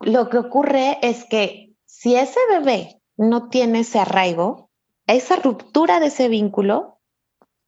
[0.00, 4.70] Lo que ocurre es que si ese bebé no tiene ese arraigo,
[5.06, 7.00] esa ruptura de ese vínculo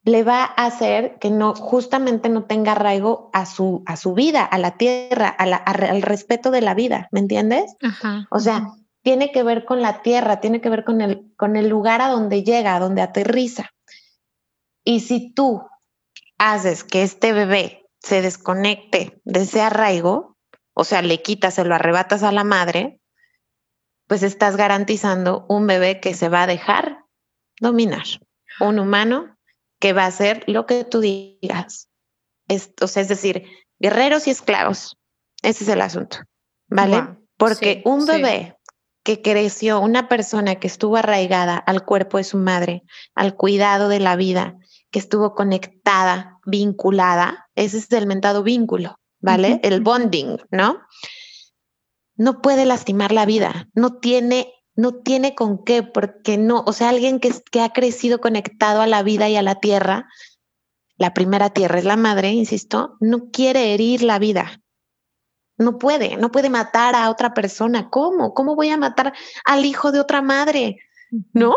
[0.04, 4.44] le va a hacer que no justamente no tenga arraigo a su a su vida,
[4.44, 7.76] a la tierra, al respeto de la vida, ¿me entiendes?
[8.30, 8.72] o sea,
[9.02, 12.08] tiene que ver con la tierra, tiene que ver con el con el lugar a
[12.08, 13.70] donde llega, a donde aterriza.
[14.84, 15.62] Y si tú
[16.42, 20.36] haces que este bebé se desconecte de ese arraigo,
[20.74, 23.00] o sea, le quitas, se lo arrebatas a la madre,
[24.08, 27.04] pues estás garantizando un bebé que se va a dejar
[27.60, 28.04] dominar,
[28.60, 29.38] un humano
[29.78, 31.88] que va a hacer lo que tú digas.
[32.48, 33.46] Es, o sea, es decir,
[33.78, 34.98] guerreros y esclavos.
[35.42, 36.18] Ese es el asunto,
[36.68, 37.18] ¿vale?
[37.36, 38.56] Porque un bebé
[39.04, 42.82] que creció, una persona que estuvo arraigada al cuerpo de su madre,
[43.14, 44.56] al cuidado de la vida,
[44.92, 49.58] que estuvo conectada, vinculada, ese es el mentado vínculo, ¿vale?
[49.64, 50.80] El bonding, ¿no?
[52.14, 56.90] No puede lastimar la vida, no tiene, no tiene con qué, porque no, o sea,
[56.90, 60.08] alguien que, que ha crecido conectado a la vida y a la tierra,
[60.96, 64.62] la primera tierra es la madre, insisto, no quiere herir la vida.
[65.56, 67.88] No puede, no puede matar a otra persona.
[67.88, 68.34] ¿Cómo?
[68.34, 70.78] ¿Cómo voy a matar al hijo de otra madre?
[71.32, 71.56] ¿No?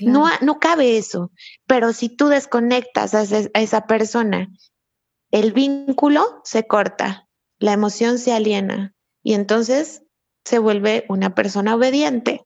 [0.00, 1.30] No, no cabe eso.
[1.66, 4.48] Pero si tú desconectas a, esa persona,
[5.30, 7.28] el vínculo se corta,
[7.58, 10.02] la emoción se aliena y entonces
[10.44, 12.44] se vuelve una persona obediente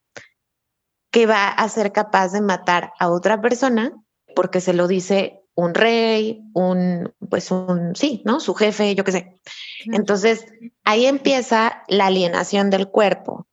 [1.10, 3.92] que va a ser capaz de matar a otra persona
[4.34, 8.40] porque se lo dice un rey, un, pues un, sí, ¿no?
[8.40, 9.40] Su jefe, yo qué sé.
[9.86, 10.44] Entonces,
[10.84, 13.48] ahí empieza la alienación del cuerpo.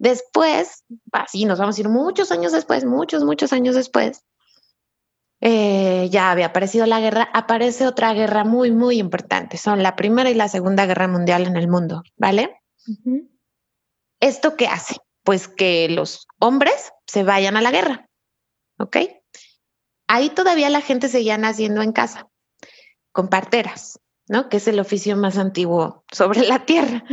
[0.00, 0.82] Después,
[1.12, 4.24] así nos vamos a ir muchos años después, muchos, muchos años después,
[5.42, 9.58] eh, ya había aparecido la guerra, aparece otra guerra muy, muy importante.
[9.58, 12.62] Son la Primera y la Segunda Guerra Mundial en el mundo, ¿vale?
[14.20, 14.96] ¿Esto qué hace?
[15.22, 18.08] Pues que los hombres se vayan a la guerra,
[18.78, 18.96] ¿ok?
[20.08, 22.26] Ahí todavía la gente seguía naciendo en casa,
[23.12, 24.48] con parteras, ¿no?
[24.48, 27.04] Que es el oficio más antiguo sobre la tierra.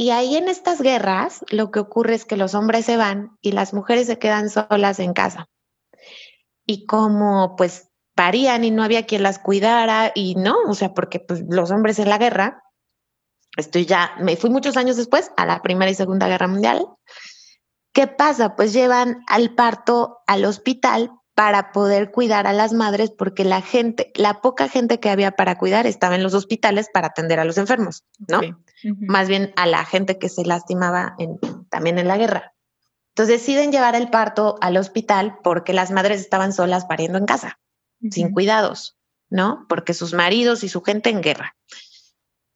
[0.00, 3.50] Y ahí en estas guerras lo que ocurre es que los hombres se van y
[3.50, 5.48] las mujeres se quedan solas en casa.
[6.64, 11.18] Y como pues parían y no había quien las cuidara y no, o sea, porque
[11.18, 12.62] pues los hombres en la guerra,
[13.56, 16.86] estoy ya, me fui muchos años después a la Primera y Segunda Guerra Mundial.
[17.92, 18.54] ¿Qué pasa?
[18.54, 24.10] Pues llevan al parto al hospital para poder cuidar a las madres porque la gente,
[24.16, 27.58] la poca gente que había para cuidar estaba en los hospitales para atender a los
[27.58, 28.40] enfermos, ¿no?
[28.98, 31.14] Más bien a la gente que se lastimaba
[31.70, 32.54] también en la guerra.
[33.10, 37.60] Entonces deciden llevar el parto al hospital porque las madres estaban solas pariendo en casa,
[38.10, 38.98] sin cuidados,
[39.30, 39.64] ¿no?
[39.68, 41.54] Porque sus maridos y su gente en guerra.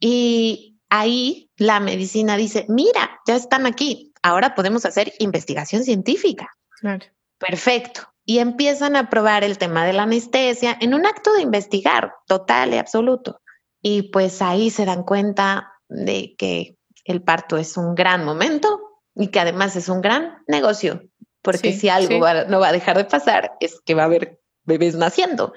[0.00, 6.50] Y ahí la medicina dice, mira, ya están aquí, ahora podemos hacer investigación científica.
[6.80, 7.06] Claro.
[7.38, 12.14] Perfecto y empiezan a probar el tema de la anestesia en un acto de investigar
[12.26, 13.40] total y absoluto.
[13.80, 18.80] Y pues ahí se dan cuenta de que el parto es un gran momento
[19.14, 21.02] y que además es un gran negocio,
[21.42, 24.94] porque si algo no va a dejar de pasar es que va a haber bebés
[24.94, 25.52] naciendo.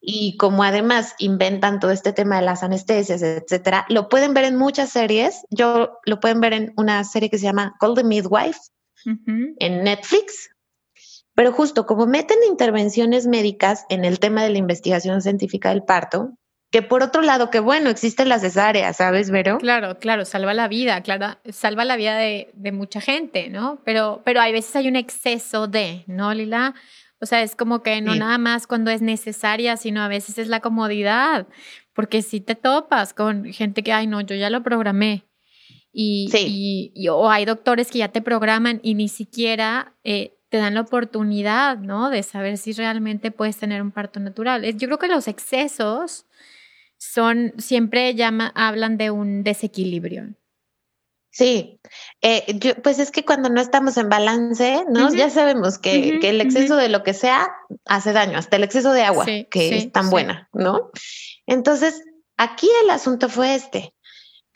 [0.00, 4.56] Y como además inventan todo este tema de las anestesias, etcétera, lo pueden ver en
[4.56, 5.42] muchas series.
[5.50, 8.60] Yo lo pueden ver en una serie que se llama Golden Midwife,
[9.04, 10.50] en Netflix.
[11.36, 16.30] Pero justo como meten intervenciones médicas en el tema de la investigación científica del parto,
[16.72, 19.58] que por otro lado, que bueno, existen las cesáreas, ¿sabes, Vero?
[19.58, 23.80] Claro, claro, salva la vida, claro, salva la vida de, de mucha gente, ¿no?
[23.84, 26.74] Pero, pero hay veces hay un exceso de, ¿no, Lila?
[27.20, 30.48] O sea, es como que no nada más cuando es necesaria, sino a veces es
[30.48, 31.46] la comodidad,
[31.92, 35.24] porque si te topas con gente que, ay, no, yo ya lo programé.
[35.98, 36.28] Y,
[36.94, 40.82] y, o hay doctores que ya te programan y ni siquiera eh, te dan la
[40.82, 42.10] oportunidad, ¿no?
[42.10, 44.64] De saber si realmente puedes tener un parto natural.
[44.76, 46.26] Yo creo que los excesos
[46.98, 50.34] son, siempre llama, hablan de un desequilibrio.
[51.30, 51.80] Sí,
[52.22, 55.12] eh, pues es que cuando no estamos en balance, ¿no?
[55.12, 57.50] Ya sabemos que, el exceso de lo que sea
[57.84, 60.90] hace daño, hasta el exceso de agua, que es tan buena, ¿no?
[61.46, 62.02] Entonces,
[62.38, 63.92] aquí el asunto fue este,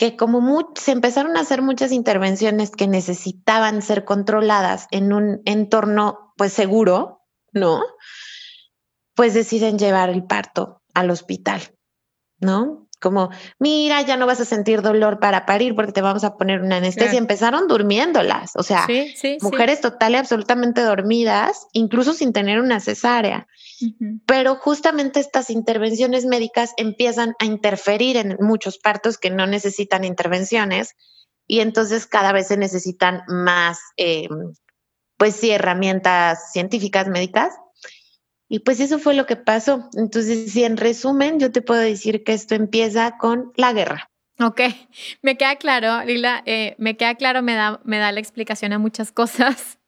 [0.00, 6.32] que como se empezaron a hacer muchas intervenciones que necesitaban ser controladas en un entorno
[6.38, 7.82] pues seguro, ¿no?
[9.14, 11.60] Pues deciden llevar el parto al hospital,
[12.38, 12.88] ¿no?
[12.98, 16.60] como, mira, ya no vas a sentir dolor para parir porque te vamos a poner
[16.60, 17.18] una anestesia.
[17.18, 18.86] Empezaron durmiéndolas, o sea,
[19.40, 23.46] mujeres total y absolutamente dormidas, incluso sin tener una cesárea.
[24.26, 30.94] Pero justamente estas intervenciones médicas empiezan a interferir en muchos partos que no necesitan intervenciones
[31.46, 34.28] y entonces cada vez se necesitan más, eh,
[35.16, 37.52] pues sí, herramientas científicas médicas
[38.48, 39.88] y pues eso fue lo que pasó.
[39.96, 44.10] Entonces, si en resumen, yo te puedo decir que esto empieza con la guerra.
[44.40, 44.60] Ok,
[45.22, 48.78] me queda claro, Lila, eh, me queda claro, me da, me da la explicación a
[48.78, 49.79] muchas cosas.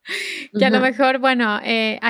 [0.59, 2.01] Que a lo mejor, bueno, eh,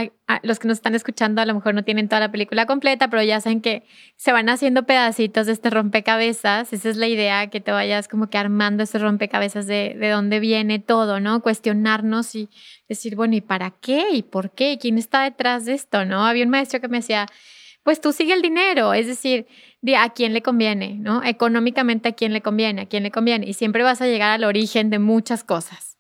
[0.43, 3.23] los que nos están escuchando a lo mejor no tienen toda la película completa, pero
[3.23, 3.85] ya saben que
[4.17, 6.73] se van haciendo pedacitos de este rompecabezas.
[6.73, 10.41] Esa es la idea, que te vayas como que armando ese rompecabezas de, de dónde
[10.41, 11.43] viene todo, ¿no?
[11.43, 12.49] Cuestionarnos y
[12.89, 14.07] decir, bueno, ¿y para qué?
[14.13, 14.79] ¿Y por qué?
[14.81, 16.05] ¿Quién está detrás de esto?
[16.05, 16.27] ¿No?
[16.27, 17.27] Había un maestro que me decía,
[17.83, 19.47] pues tú sigue el dinero, es decir,
[19.81, 21.23] de a quién le conviene, ¿no?
[21.25, 23.47] Económicamente a quién le conviene, a quién le conviene.
[23.49, 25.99] Y siempre vas a llegar al origen de muchas cosas.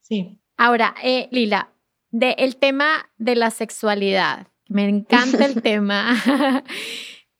[0.00, 0.38] Sí.
[0.56, 1.72] Ahora, eh, Lila,
[2.10, 6.14] del el tema de la sexualidad, me encanta el tema.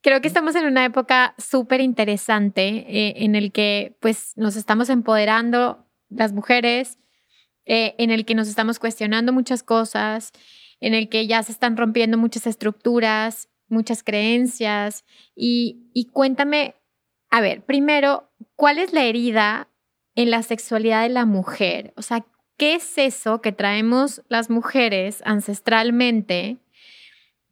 [0.03, 4.89] Creo que estamos en una época súper interesante eh, en el que pues nos estamos
[4.89, 6.99] empoderando las mujeres,
[7.65, 10.31] eh, en el que nos estamos cuestionando muchas cosas,
[10.79, 15.05] en el que ya se están rompiendo muchas estructuras, muchas creencias.
[15.35, 16.77] Y, y cuéntame,
[17.31, 19.69] a ver, primero, ¿cuál es la herida
[20.15, 21.93] en la sexualidad de la mujer?
[21.97, 22.25] O sea,
[22.57, 26.59] ¿qué es eso que traemos las mujeres ancestralmente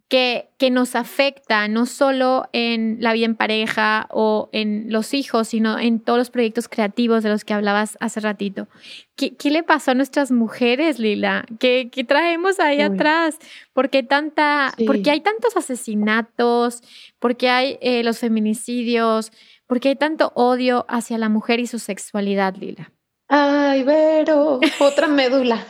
[0.08, 5.48] que, que, nos afecta no solo en la vida en pareja o en los hijos,
[5.48, 8.68] sino en todos los proyectos creativos de los que hablabas hace ratito?
[9.16, 11.46] ¿Qué, qué le pasó a nuestras mujeres, Lila?
[11.58, 13.38] ¿Qué, qué traemos ahí atrás?
[13.72, 16.82] ¿Por qué, tanta, porque hay tantos asesinatos?
[17.18, 19.32] ¿Por qué hay eh, los feminicidios?
[19.66, 22.92] ¿Por qué hay tanto odio hacia la mujer y su sexualidad, Lila?
[23.28, 25.66] Ay, Vero, otra médula.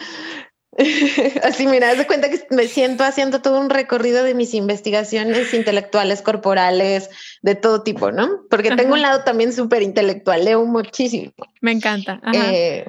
[1.43, 5.55] Así, mira, haz de cuenta que me siento haciendo todo un recorrido de mis investigaciones
[5.55, 7.11] intelectuales, corporales,
[7.43, 8.40] de todo tipo, ¿no?
[8.51, 11.33] Porque tengo un lado también súper intelectual, leo muchísimo.
[11.61, 12.21] Me encanta.
[12.33, 12.87] Eh,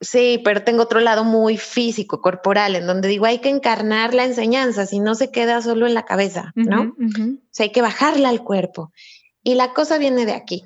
[0.00, 4.24] sí, pero tengo otro lado muy físico, corporal, en donde digo, hay que encarnar la
[4.24, 6.94] enseñanza, si no se queda solo en la cabeza, ¿no?
[6.98, 8.92] O sea, hay que bajarla al cuerpo.
[9.42, 10.64] Y la cosa viene de aquí.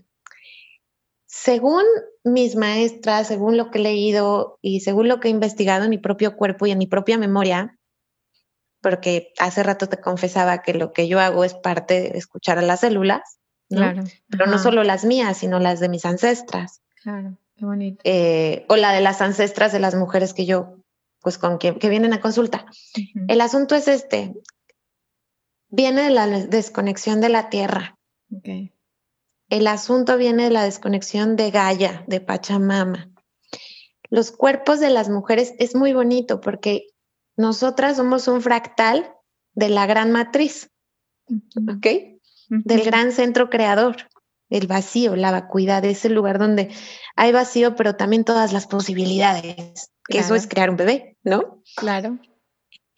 [1.40, 1.84] Según
[2.24, 5.98] mis maestras, según lo que he leído y según lo que he investigado en mi
[5.98, 7.78] propio cuerpo y en mi propia memoria,
[8.82, 12.62] porque hace rato te confesaba que lo que yo hago es parte de escuchar a
[12.62, 14.04] las células, Claro.
[14.28, 16.80] Pero no solo las mías, sino las de mis ancestras.
[17.02, 18.00] Claro, qué bonito.
[18.04, 20.76] Eh, o la de las ancestras de las mujeres que yo,
[21.20, 22.66] pues con quien que vienen a consulta.
[23.28, 24.34] El asunto es este.
[25.68, 27.98] Viene de la desconexión de la tierra.
[28.34, 28.72] Okay.
[29.48, 33.10] El asunto viene de la desconexión de Gaia, de Pachamama.
[34.10, 36.86] Los cuerpos de las mujeres es muy bonito porque
[37.36, 39.14] nosotras somos un fractal
[39.54, 40.70] de la gran matriz,
[41.28, 41.86] ¿ok?
[42.48, 43.96] Del gran centro creador,
[44.50, 46.70] el vacío, la vacuidad, ese lugar donde
[47.16, 51.62] hay vacío, pero también todas las posibilidades, que eso es crear un bebé, ¿no?
[51.76, 52.18] Claro.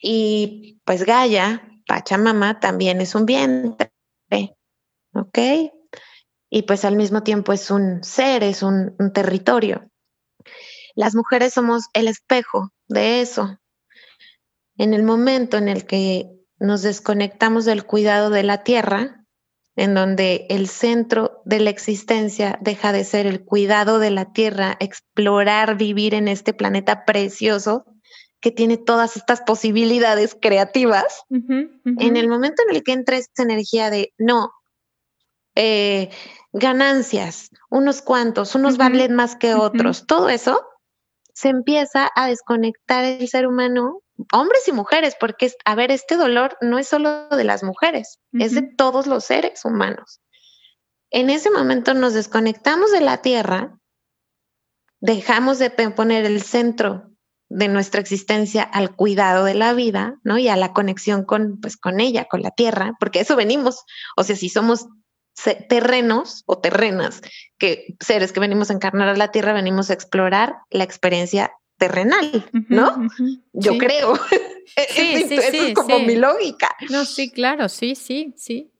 [0.00, 3.92] Y pues Gaia, Pachamama, también es un vientre,
[5.12, 5.38] ¿ok?
[6.50, 9.88] Y pues al mismo tiempo es un ser, es un, territorio.
[10.96, 13.58] Las mujeres somos el espejo de eso.
[14.76, 16.28] En el momento en el que
[16.58, 19.24] nos desconectamos del cuidado de la tierra,
[19.76, 24.76] en donde el centro de la existencia deja de ser el cuidado de la tierra,
[24.80, 27.84] explorar, vivir en este planeta precioso
[28.40, 33.90] que tiene todas estas posibilidades creativas, en el momento en el que entra esta energía
[33.90, 34.50] de no,
[35.54, 36.10] eh,
[36.52, 40.66] ganancias, unos cuantos, unos valen más que otros, todo eso
[41.32, 44.00] se empieza a desconectar el ser humano,
[44.32, 48.54] hombres y mujeres, porque, a ver, este dolor no es solo de las mujeres, es
[48.54, 50.20] de todos los seres humanos.
[51.10, 53.78] En ese momento nos desconectamos de la tierra,
[55.00, 57.10] dejamos de poner el centro
[57.48, 60.38] de nuestra existencia al cuidado de la vida, ¿no?
[60.38, 63.84] Y a la conexión con, pues, con ella, con la tierra, porque eso venimos.
[64.16, 64.86] O sea, si somos
[65.68, 67.22] terrenos o terrenas,
[67.58, 72.48] que seres que venimos a encarnar a la tierra, venimos a explorar la experiencia terrenal,
[72.68, 73.08] ¿no?
[73.52, 74.14] Yo creo.
[74.88, 76.68] Sí, sí, es como mi lógica.
[76.90, 78.72] No, sí, claro, sí, sí, sí.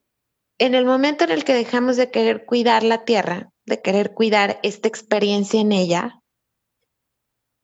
[0.56, 4.60] En el momento en el que dejamos de querer cuidar la tierra, de querer cuidar
[4.62, 6.20] esta experiencia en ella,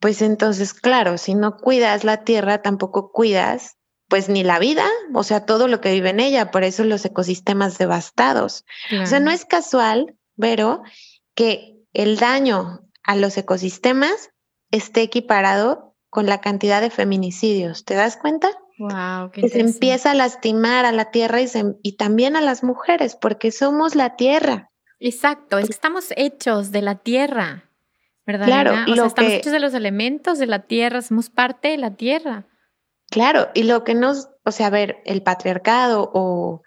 [0.01, 3.76] pues entonces, claro, si no cuidas la tierra, tampoco cuidas
[4.09, 7.05] pues ni la vida, o sea, todo lo que vive en ella, por eso los
[7.05, 8.65] ecosistemas devastados.
[9.03, 10.83] O sea, no es casual, pero
[11.35, 14.31] que el daño a los ecosistemas
[14.71, 17.85] esté equiparado con la cantidad de feminicidios.
[17.85, 18.51] ¿Te das cuenta?
[18.79, 21.49] Wow, que se empieza a lastimar a la tierra y,
[21.83, 24.71] y también a las mujeres, porque somos la tierra.
[24.99, 27.71] Exacto, estamos hechos de la tierra,
[28.27, 28.47] ¿verdad?
[28.47, 31.97] Claro, o sea, estamos hechos de los elementos de la tierra, somos parte de la
[31.97, 32.47] tierra.
[33.11, 36.63] Claro, y lo que nos, o sea, a ver, el patriarcado o,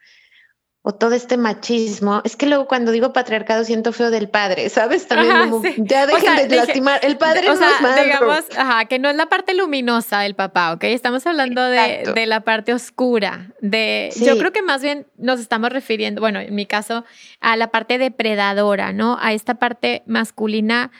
[0.82, 5.06] o todo este machismo, es que luego cuando digo patriarcado siento feo del padre, ¿sabes?
[5.08, 7.68] También como, ya dejen de lastimar, el padre o sea,
[8.02, 10.86] digamos, ajá, que no es la parte luminosa del papá, ¿ok?
[10.86, 15.70] Estamos hablando de, de, la parte oscura, de, yo creo que más bien nos estamos
[15.72, 17.04] refiriendo, bueno, en mi caso,
[17.42, 19.18] a la parte depredadora, ¿no?
[19.20, 20.92] A esta parte masculina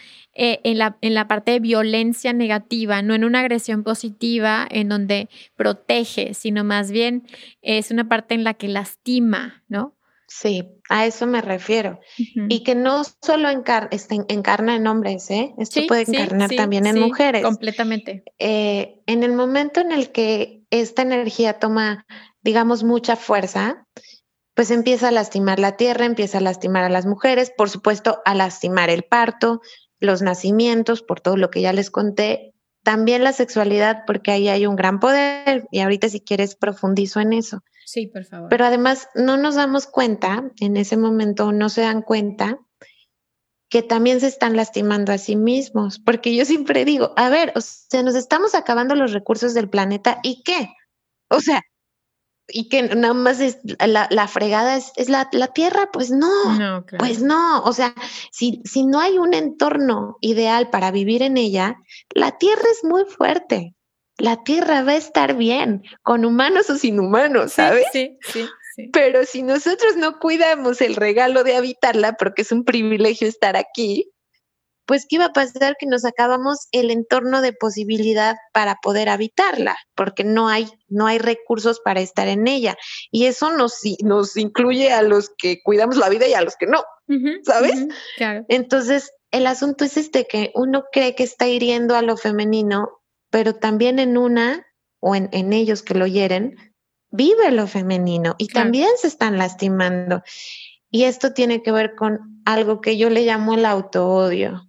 [0.42, 4.88] eh, en, la, en la parte de violencia negativa, no en una agresión positiva en
[4.88, 5.28] donde
[5.58, 7.28] protege, sino más bien
[7.62, 9.98] es una parte en la que lastima, ¿no?
[10.30, 12.00] Sí, a eso me refiero.
[12.18, 13.50] Y que no solo
[13.92, 15.54] este, encarna en hombres, ¿eh?
[15.58, 17.44] Esto puede encarnar también en mujeres.
[17.44, 18.24] Completamente.
[18.38, 22.06] Eh, en el momento en el que esta energía toma,
[22.42, 23.88] digamos, mucha fuerza,
[24.54, 28.36] pues empieza a lastimar la tierra, empieza a lastimar a las mujeres, por supuesto, a
[28.36, 29.62] lastimar el parto,
[30.00, 34.66] los nacimientos, por todo lo que ya les conté, también la sexualidad, porque ahí hay
[34.66, 37.64] un gran poder y ahorita si quieres profundizo en eso.
[37.86, 38.50] Sí, por favor.
[38.50, 42.60] Pero además no nos damos cuenta, en ese momento no se dan cuenta
[43.70, 47.62] que también se están lastimando a sí mismos, porque yo siempre digo, a ver, o
[47.62, 50.70] sea, nos estamos acabando los recursos del planeta y qué?
[51.30, 51.62] O sea,
[52.52, 57.74] y que nada más es la, fregada es, la, tierra, pues no, pues no, o
[57.74, 57.94] sea,
[58.32, 61.78] si, si no hay un entorno ideal para vivir en ella,
[62.14, 63.76] la tierra es muy fuerte,
[64.18, 67.86] la tierra va a estar bien, con humanos o sin humanos, ¿sabes?
[67.92, 68.46] sí, sí.
[68.76, 68.90] sí.
[68.92, 74.12] Pero si nosotros no cuidamos el regalo de habitarla, porque es un privilegio estar aquí,
[74.90, 75.76] pues ¿qué iba a pasar?
[75.78, 81.20] Que nos acabamos el entorno de posibilidad para poder habitarla, porque no hay, no hay
[81.20, 82.76] recursos para estar en ella.
[83.12, 86.66] Y eso nos, nos incluye a los que cuidamos la vida y a los que
[86.66, 86.84] no,
[87.44, 87.86] ¿sabes?
[88.48, 92.90] Entonces, el asunto es este, que uno cree que está hiriendo a lo femenino,
[93.30, 94.66] pero también en una
[95.00, 96.74] o en, ellos que lo hieren,
[97.12, 100.24] vive lo femenino y también se están lastimando.
[100.90, 104.66] Y esto tiene que ver con algo que yo le llamo el autoodio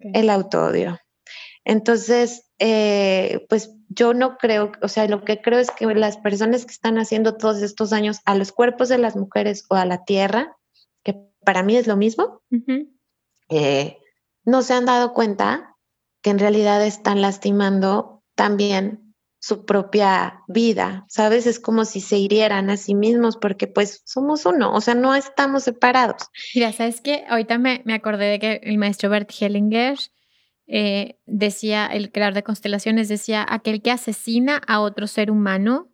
[0.00, 0.98] el autodio.
[1.64, 6.64] Entonces, eh, pues yo no creo, o sea, lo que creo es que las personas
[6.64, 10.04] que están haciendo todos estos años a los cuerpos de las mujeres o a la
[10.04, 10.56] tierra,
[11.02, 11.14] que
[11.44, 12.40] para mí es lo mismo,
[13.48, 13.98] eh,
[14.44, 15.76] no se han dado cuenta
[16.22, 19.07] que en realidad están lastimando también
[19.40, 21.46] su propia vida, ¿sabes?
[21.46, 25.14] Es como si se hirieran a sí mismos porque pues somos uno, o sea, no
[25.14, 26.28] estamos separados.
[26.54, 27.24] Mira, ¿sabes qué?
[27.28, 29.98] Ahorita me, me acordé de que el maestro Bert Hellinger
[30.66, 35.90] eh, decía, el creador de constelaciones, decía, aquel que asesina a otro ser humano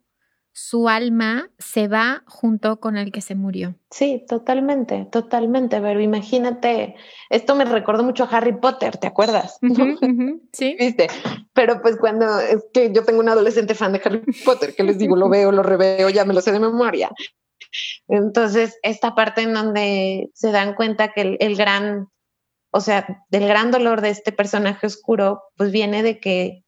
[0.56, 3.74] su alma se va junto con el que se murió.
[3.90, 5.80] Sí, totalmente, totalmente.
[5.80, 6.94] Pero imagínate,
[7.28, 9.58] esto me recordó mucho a Harry Potter, ¿te acuerdas?
[10.52, 10.76] sí.
[10.78, 11.08] ¿Viste?
[11.52, 14.96] Pero pues cuando es que yo tengo un adolescente fan de Harry Potter, que les
[14.96, 17.10] digo, lo veo, lo reveo, ya me lo sé de memoria.
[18.06, 22.06] Entonces, esta parte en donde se dan cuenta que el, el gran,
[22.70, 26.63] o sea, del gran dolor de este personaje oscuro, pues viene de que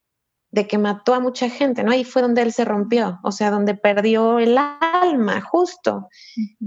[0.57, 1.91] de que mató a mucha gente, ¿no?
[1.91, 6.09] Ahí fue donde él se rompió, o sea, donde perdió el alma, justo.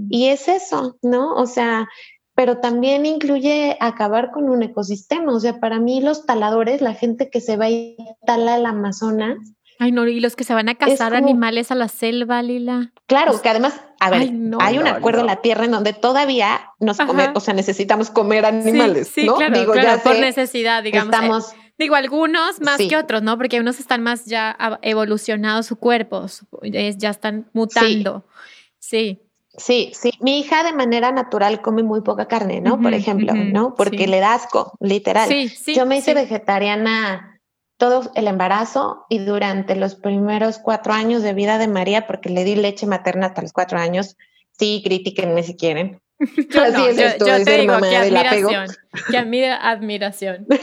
[0.09, 1.35] Y es eso, ¿no?
[1.35, 1.89] O sea,
[2.33, 5.33] pero también incluye acabar con un ecosistema.
[5.33, 9.37] O sea, para mí los taladores, la gente que se va y tala el Amazonas.
[9.77, 12.93] Ay, no, y los que se van a cazar animales a la selva, Lila.
[13.07, 14.29] Claro, pues que además, a ver,
[14.59, 18.45] hay un acuerdo en la tierra en donde todavía nos come, o sea, necesitamos comer
[18.45, 19.35] animales, sí, ¿no?
[19.35, 21.11] Claro, Digo, ya por necesidad, digamos.
[21.11, 23.39] Eh, estamos, Digo, algunos más que otros, ¿no?
[23.39, 26.27] Porque unos están más ya evolucionados su cuerpo,
[26.61, 28.23] ya están mutando.
[28.77, 29.19] Sí.
[29.57, 30.11] Sí, sí.
[30.19, 32.79] Mi hija de manera natural come muy poca carne, ¿no?
[32.79, 33.73] Por ejemplo, ¿no?
[33.73, 35.27] Porque le da asco, literal.
[35.27, 37.41] Sí, sí, Yo me hice vegetariana
[37.77, 42.43] todo el embarazo y durante los primeros cuatro años de vida de María, porque le
[42.43, 44.17] di leche materna hasta los cuatro años.
[44.51, 45.99] Sí, critiquenme si quieren.
[46.19, 48.67] Así es esto, yo te digo, qué admiración,
[49.09, 50.45] qué admiración.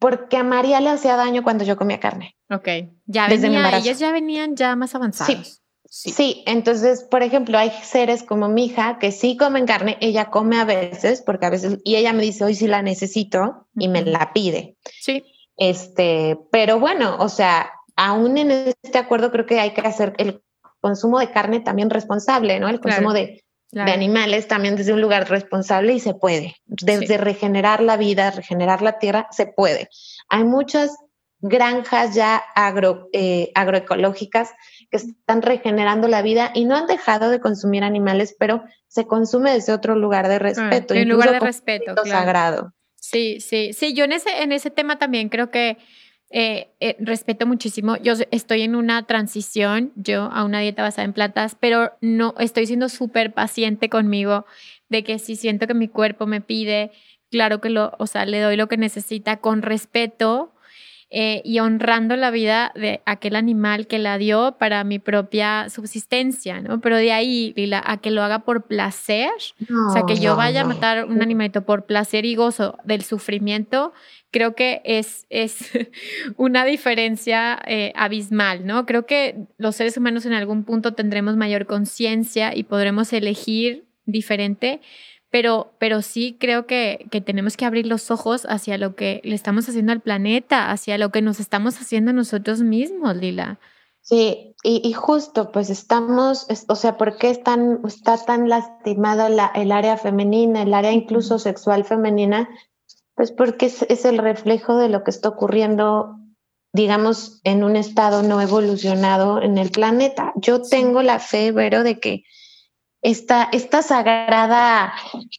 [0.00, 2.36] porque a María le hacía daño cuando yo comía carne.
[2.50, 2.68] Ok,
[3.06, 5.62] ya Desde venía, ellas ya venían ya más avanzados.
[5.88, 6.10] Sí.
[6.10, 6.42] sí.
[6.46, 10.64] entonces, por ejemplo, hay seres como mi hija que sí comen carne, ella come a
[10.64, 14.32] veces, porque a veces, y ella me dice, hoy sí la necesito, y me la
[14.32, 14.76] pide.
[15.00, 15.22] Sí.
[15.56, 20.42] Este, pero bueno, o sea, aún en este acuerdo creo que hay que hacer el
[20.80, 22.68] consumo de carne también responsable, ¿no?
[22.68, 26.56] El consumo de, de animales también desde un lugar responsable y se puede.
[26.66, 29.88] Desde regenerar la vida, regenerar la tierra, se puede.
[30.28, 30.96] Hay muchas
[31.40, 34.50] granjas ya agro, eh, agroecológicas
[34.90, 39.52] que están regenerando la vida y no han dejado de consumir animales, pero se consume
[39.52, 40.94] desde otro lugar de ah, respeto.
[40.94, 41.94] en lugar de respeto.
[42.04, 42.74] Sagrado.
[42.96, 43.94] Sí, sí, sí.
[43.94, 45.78] Yo en ese, en ese tema también creo que
[46.32, 47.96] eh, eh, respeto muchísimo.
[47.96, 52.66] Yo estoy en una transición, yo a una dieta basada en plantas, pero no estoy
[52.66, 54.46] siendo súper paciente conmigo
[54.88, 56.92] de que si siento que mi cuerpo me pide,
[57.30, 60.52] claro que lo, o sea, le doy lo que necesita con respeto
[61.12, 66.60] eh, y honrando la vida de aquel animal que la dio para mi propia subsistencia,
[66.60, 66.80] ¿no?
[66.80, 69.30] Pero de ahí, Lila, a que lo haga por placer,
[69.88, 73.92] o sea, que yo vaya a matar un animalito por placer y gozo del sufrimiento,
[74.30, 75.70] creo que es, es
[76.36, 78.86] una diferencia eh, abismal, ¿no?
[78.86, 84.80] Creo que los seres humanos en algún punto tendremos mayor conciencia y podremos elegir diferente,
[85.30, 89.34] pero, pero sí creo que, que, tenemos que abrir los ojos hacia lo que le
[89.34, 93.58] estamos haciendo al planeta, hacia lo que nos estamos haciendo nosotros mismos, Lila.
[94.02, 99.72] Sí, y, justo, pues estamos, o sea, ¿por qué están, está tan lastimada la, el
[99.72, 102.48] área femenina, el área incluso sexual femenina?
[103.14, 106.16] Pues porque es, es, el reflejo de lo que está ocurriendo,
[106.72, 110.32] digamos, en un estado no evolucionado en el planeta.
[110.36, 112.24] Yo tengo la fe, Vero, de que
[113.02, 114.92] esta, esta sagrada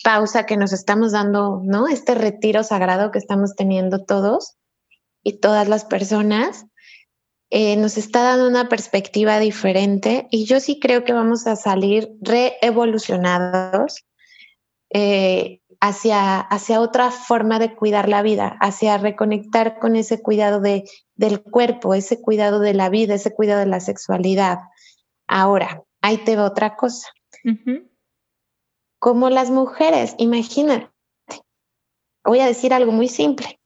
[0.03, 1.87] pausa que nos estamos dando, ¿no?
[1.87, 4.55] Este retiro sagrado que estamos teniendo todos
[5.23, 6.65] y todas las personas,
[7.51, 12.09] eh, nos está dando una perspectiva diferente y yo sí creo que vamos a salir
[12.21, 14.05] reevolucionados
[14.89, 20.85] eh, hacia, hacia otra forma de cuidar la vida, hacia reconectar con ese cuidado de,
[21.15, 24.59] del cuerpo, ese cuidado de la vida, ese cuidado de la sexualidad.
[25.27, 27.09] Ahora, ahí te veo otra cosa.
[28.99, 30.89] Como las mujeres, imagínate,
[32.23, 33.59] voy a decir algo muy simple.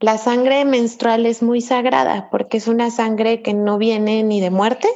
[0.00, 4.50] La sangre menstrual es muy sagrada porque es una sangre que no viene ni de
[4.50, 4.88] muerte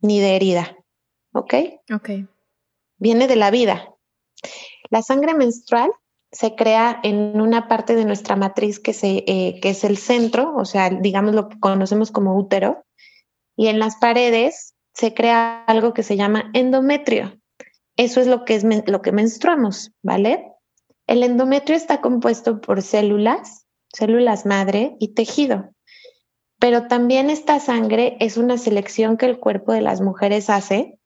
[0.00, 0.76] ni de herida.
[1.34, 1.54] ¿Ok?
[1.92, 2.10] Ok.
[2.98, 3.92] Viene de la vida.
[4.90, 5.90] La sangre menstrual
[6.30, 10.54] se crea en una parte de nuestra matriz que, se, eh, que es el centro,
[10.56, 12.84] o sea, digamos lo que conocemos como útero,
[13.56, 17.38] y en las paredes se crea algo que se llama endometrio.
[17.96, 20.52] Eso es lo que es lo que menstruamos, ¿vale?
[21.06, 25.70] El endometrio está compuesto por células, células madre y tejido.
[26.58, 30.98] Pero también esta sangre es una selección que el cuerpo de las mujeres hace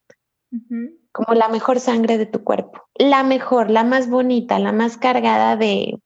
[1.11, 2.87] como la mejor sangre de tu cuerpo.
[2.95, 5.99] La mejor, la más bonita, la más cargada de,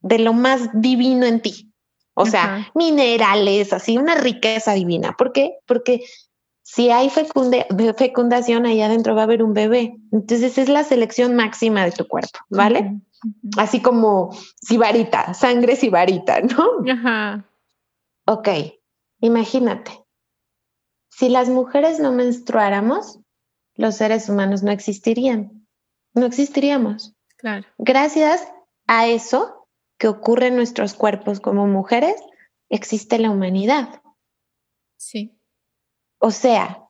[0.00, 1.72] de lo más divino en ti.
[2.14, 5.16] O sea, minerales, así, una riqueza divina.
[5.18, 5.58] ¿Por qué?
[5.66, 6.04] Porque
[6.66, 9.98] si hay fecundación, ahí adentro va a haber un bebé.
[10.10, 13.00] Entonces es la selección máxima de tu cuerpo, ¿vale?
[13.58, 14.30] Así como
[14.62, 16.90] sibarita, sangre sibarita, ¿no?
[16.90, 17.46] Ajá.
[18.26, 18.48] Ok,
[19.20, 19.92] imagínate.
[21.10, 23.20] Si las mujeres no menstruáramos,
[23.74, 25.66] los seres humanos no existirían.
[26.14, 27.14] No existiríamos.
[27.36, 27.66] Claro.
[27.76, 28.48] Gracias
[28.86, 32.16] a eso que ocurre en nuestros cuerpos como mujeres,
[32.70, 34.00] existe la humanidad.
[34.96, 35.38] Sí.
[36.24, 36.88] O sea,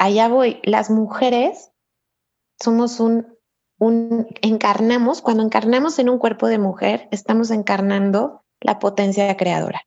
[0.00, 1.70] allá voy, las mujeres
[2.60, 3.38] somos un,
[3.78, 9.82] un, encarnamos, cuando encarnamos en un cuerpo de mujer, estamos encarnando la potencia creadora.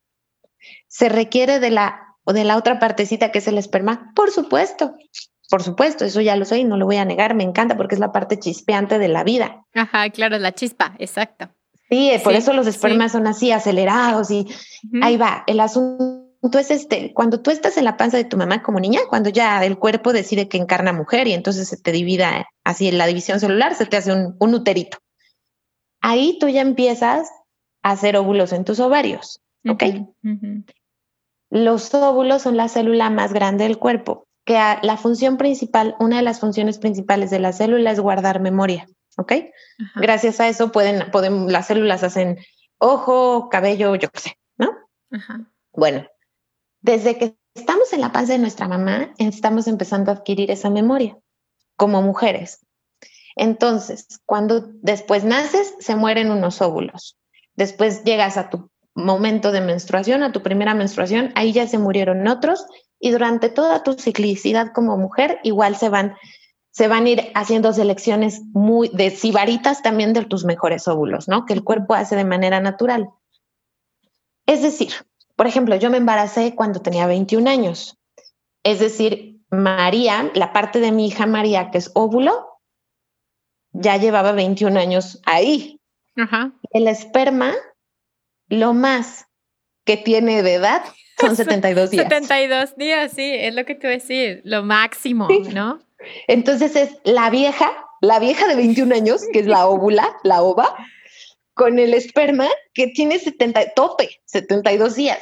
[0.87, 4.13] ¿Se requiere de la, o de la otra partecita que es el esperma?
[4.15, 4.95] Por supuesto,
[5.49, 7.99] por supuesto, eso ya lo soy, no lo voy a negar, me encanta porque es
[7.99, 9.65] la parte chispeante de la vida.
[9.73, 11.49] Ajá, claro, la chispa, exacto.
[11.89, 14.47] Sí, por eso los espermas son así acelerados y
[15.01, 15.43] ahí va.
[15.45, 19.01] El asunto es este, cuando tú estás en la panza de tu mamá como niña,
[19.09, 22.97] cuando ya el cuerpo decide que encarna mujer y entonces se te divida así en
[22.97, 24.97] la división celular, se te hace un, un uterito.
[26.01, 27.29] Ahí tú ya empiezas
[27.83, 29.83] a hacer óvulos en tus ovarios, ¿ok?
[31.49, 36.23] Los óvulos son la célula más grande del cuerpo, que la función principal, una de
[36.23, 38.87] las funciones principales de la célula es guardar memoria.
[39.17, 39.33] ¿ok?
[39.95, 42.37] Gracias a eso pueden, pueden, las células hacen
[42.77, 44.69] ojo, cabello, yo qué sé, ¿no?
[45.73, 46.05] Bueno,
[46.85, 51.17] desde que estamos en la panza de nuestra mamá, estamos empezando a adquirir esa memoria
[51.77, 52.63] como mujeres.
[53.35, 57.17] Entonces, cuando después naces, se mueren unos óvulos.
[57.55, 62.27] Después llegas a tu momento de menstruación, a tu primera menstruación, ahí ya se murieron
[62.27, 62.67] otros
[62.99, 66.15] y durante toda tu ciclicidad como mujer igual se van
[66.69, 71.45] se van a ir haciendo selecciones muy de sibaritas también de tus mejores óvulos, ¿no?
[71.45, 73.09] Que el cuerpo hace de manera natural.
[74.45, 74.91] Es decir,
[75.35, 77.97] por ejemplo, yo me embaracé cuando tenía 21 años.
[78.63, 82.59] Es decir, María, la parte de mi hija María, que es óvulo,
[83.71, 85.79] ya llevaba 21 años ahí.
[86.71, 87.53] El esperma,
[88.47, 89.25] lo más
[89.83, 90.81] que tiene de edad
[91.19, 92.03] son 72 días.
[92.03, 95.81] 72 días, sí, es lo que te voy a decir, lo máximo, ¿no?
[96.27, 97.71] Entonces es la vieja,
[98.01, 100.75] la vieja de 21 años, que es la óvula, la ova,
[101.55, 105.19] con el esperma que tiene 70, tope, 72 días.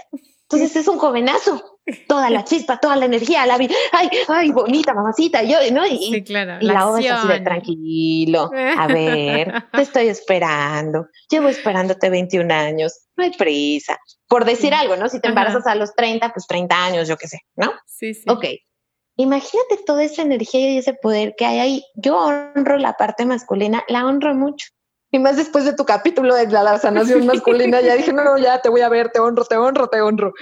[0.49, 4.93] Entonces es un jovenazo, toda la chispa, toda la energía, la vida, ay, ay, bonita
[4.93, 5.85] mamacita, yo, ¿no?
[5.85, 11.07] Y, sí, claro, y la, ova es así de tranquilo, a ver, te estoy esperando,
[11.29, 15.09] llevo esperándote 21 años, no hay prisa, por decir algo, ¿no?
[15.09, 17.71] Si te embarazas a los 30, pues 30 años, yo qué sé, ¿no?
[17.87, 18.25] Sí, sí.
[18.27, 18.45] Ok,
[19.15, 21.83] Imagínate toda esa energía y ese poder que hay ahí.
[21.93, 24.69] Yo honro la parte masculina, la honro mucho.
[25.13, 28.63] Y más después de tu capítulo de la sanación masculina, ya dije, no, no, ya
[28.63, 30.33] te voy a ver, te honro, te honro, te honro.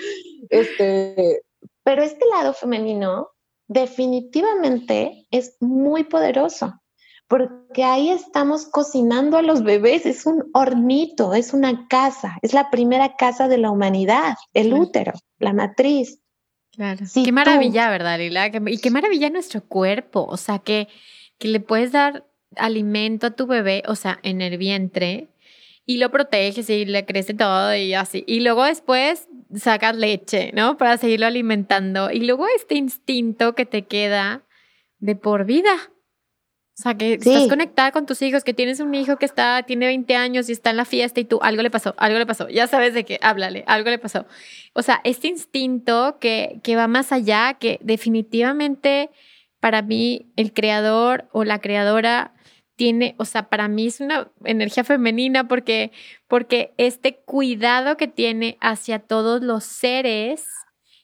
[0.49, 1.41] Este,
[1.83, 3.31] pero este lado femenino
[3.67, 6.79] definitivamente es muy poderoso,
[7.27, 12.69] porque ahí estamos cocinando a los bebés, es un hornito, es una casa, es la
[12.71, 16.21] primera casa de la humanidad, el útero, la matriz.
[16.71, 17.05] Claro.
[17.13, 18.49] qué maravilla, ¿verdad, Lila?
[18.67, 20.25] Y qué maravilla nuestro cuerpo.
[20.29, 20.87] O sea, que,
[21.39, 25.29] que le puedes dar alimento a tu bebé, o sea, en el vientre,
[25.85, 28.23] y lo proteges y le crece todo y así.
[28.27, 30.77] Y luego después sacas leche, ¿no?
[30.77, 32.11] Para seguirlo alimentando.
[32.11, 34.43] Y luego este instinto que te queda
[34.99, 35.73] de por vida.
[36.79, 39.87] O sea, que estás conectada con tus hijos, que tienes un hijo que está, tiene
[39.87, 42.47] 20 años y está en la fiesta y tú, algo le pasó, algo le pasó,
[42.49, 44.25] ya sabes de qué, háblale, algo le pasó.
[44.73, 49.11] O sea, este instinto que, que va más allá, que definitivamente
[49.59, 52.33] para mí el creador o la creadora
[52.81, 55.91] tiene, o sea, para mí es una energía femenina porque,
[56.27, 60.47] porque este cuidado que tiene hacia todos los seres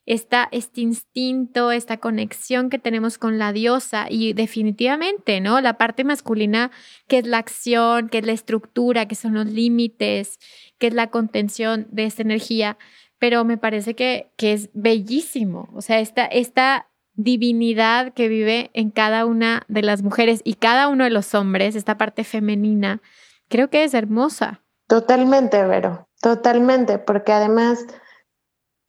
[0.07, 5.61] esta, este instinto, esta conexión que tenemos con la diosa y definitivamente, ¿no?
[5.61, 6.71] La parte masculina,
[7.07, 10.39] que es la acción, que es la estructura, que son los límites,
[10.79, 12.79] que es la contención de esta energía,
[13.19, 18.91] pero me parece que, que es bellísimo, o sea, esta, esta divinidad que vive en
[18.91, 23.01] cada una de las mujeres y cada uno de los hombres, esta parte femenina,
[23.49, 24.63] creo que es hermosa.
[24.87, 27.85] Totalmente, Vero, totalmente, porque además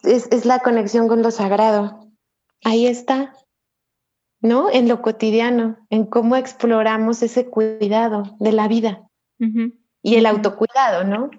[0.05, 2.07] es, la conexión con lo sagrado.
[2.63, 3.35] Ahí está,
[4.41, 4.71] ¿no?
[4.71, 9.09] En lo cotidiano, en cómo exploramos ese cuidado de la vida
[10.03, 11.31] y el autocuidado, ¿no?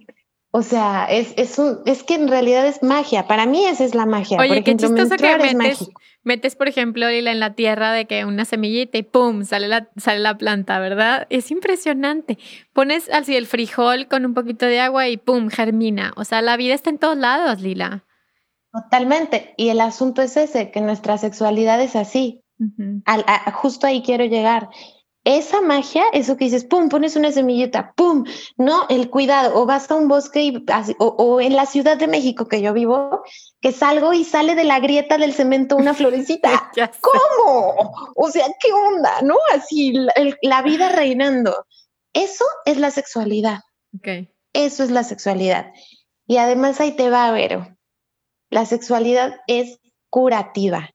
[0.52, 3.28] O sea, es, es, un, es que en realidad es magia.
[3.28, 4.40] Para mí esa es la magia.
[4.40, 5.90] Oye, por qué chistoso que metes,
[6.24, 9.44] metes, por ejemplo, Lila, en la tierra de que una semillita y ¡pum!
[9.44, 11.28] sale la, sale la planta, ¿verdad?
[11.30, 12.40] Es impresionante.
[12.74, 15.50] Pones así el frijol con un poquito de agua y ¡pum!
[15.50, 16.14] germina.
[16.16, 18.06] O sea, la vida está en todos lados, Lila.
[18.72, 19.54] Totalmente.
[19.56, 22.44] Y el asunto es ese, que nuestra sexualidad es así.
[23.54, 24.70] justo ahí quiero llegar.
[25.26, 28.26] Esa magia, eso que dices, pum, pones una semillita, pum,
[28.58, 30.66] no, el cuidado, o vas a un bosque y,
[30.98, 33.24] o, en la Ciudad de México que yo vivo,
[33.60, 36.72] que salgo y sale de la grieta del cemento una florecita.
[37.02, 37.94] ¿Cómo?
[38.16, 39.22] O sea, ¿qué onda?
[39.22, 39.36] ¿No?
[39.54, 39.94] Así,
[40.42, 41.66] la, vida reinando.
[42.14, 43.60] Eso es la sexualidad.
[43.98, 44.30] Okay.
[44.54, 45.74] Eso es la sexualidad.
[46.28, 47.68] Y además ahí te va, Vero
[48.50, 50.90] la sexualidad es curativa.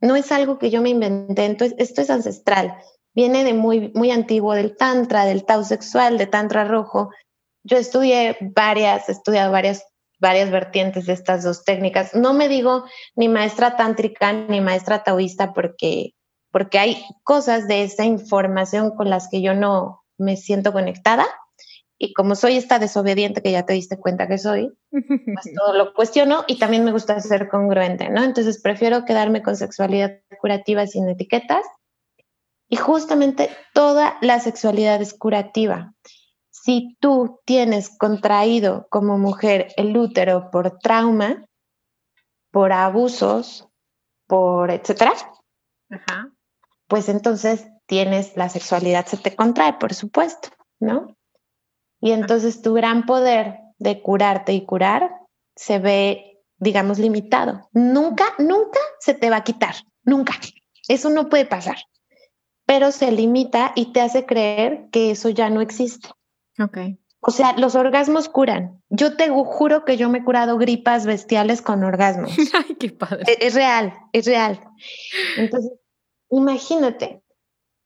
[0.00, 2.76] No es algo que yo me inventé, entonces esto es ancestral.
[3.16, 7.08] Viene de muy, muy antiguo, del tantra, del tao sexual, de tantra rojo.
[7.64, 9.86] Yo estudié varias, he estudiado varias,
[10.20, 12.14] varias vertientes de estas dos técnicas.
[12.14, 16.12] No me digo ni maestra tántrica ni maestra taoísta porque,
[16.52, 21.26] porque hay cosas de esa información con las que yo no me siento conectada.
[21.98, 25.94] Y como soy esta desobediente que ya te diste cuenta que soy, pues todo lo
[25.94, 28.22] cuestiono y también me gusta ser congruente, ¿no?
[28.22, 31.64] Entonces prefiero quedarme con sexualidad curativa sin etiquetas.
[32.68, 35.94] Y justamente toda la sexualidad es curativa
[36.66, 41.46] si tú tienes contraído como mujer el útero por trauma,
[42.50, 43.68] por abusos,
[44.26, 45.12] por etcétera,
[46.88, 50.48] pues entonces tienes la sexualidad se te contrae, por supuesto,
[50.80, 51.16] ¿no?
[52.00, 55.12] Y entonces tu gran poder de curarte y curar
[55.54, 57.68] se ve, digamos, limitado.
[57.74, 60.32] Nunca, nunca se te va a quitar, nunca.
[60.88, 61.76] Eso no puede pasar,
[62.66, 66.08] pero se limita y te hace creer que eso ya no existe.
[66.58, 66.78] Ok.
[67.20, 68.82] O sea, los orgasmos curan.
[68.88, 72.32] Yo te juro que yo me he curado gripas bestiales con orgasmos.
[72.54, 73.24] Ay, qué padre.
[73.40, 74.60] Es, real, es real.
[75.36, 75.72] Entonces,
[76.30, 77.22] imagínate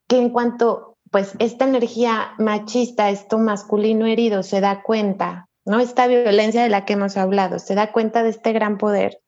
[0.09, 5.81] que en cuanto, pues, esta energía machista, esto masculino herido, se da cuenta, ¿no?
[5.81, 9.22] Esta violencia de la que hemos hablado, se da cuenta de este gran poder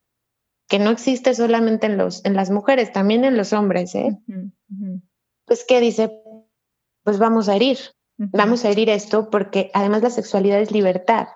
[0.68, 4.18] que no existe solamente en, los, en las mujeres, también en los hombres, ¿eh?
[5.52, 6.10] Pues, ¿qué dice?
[7.04, 7.76] Pues vamos a herir,
[8.16, 11.28] Vamos a herir esto porque además la sexualidad es libertad.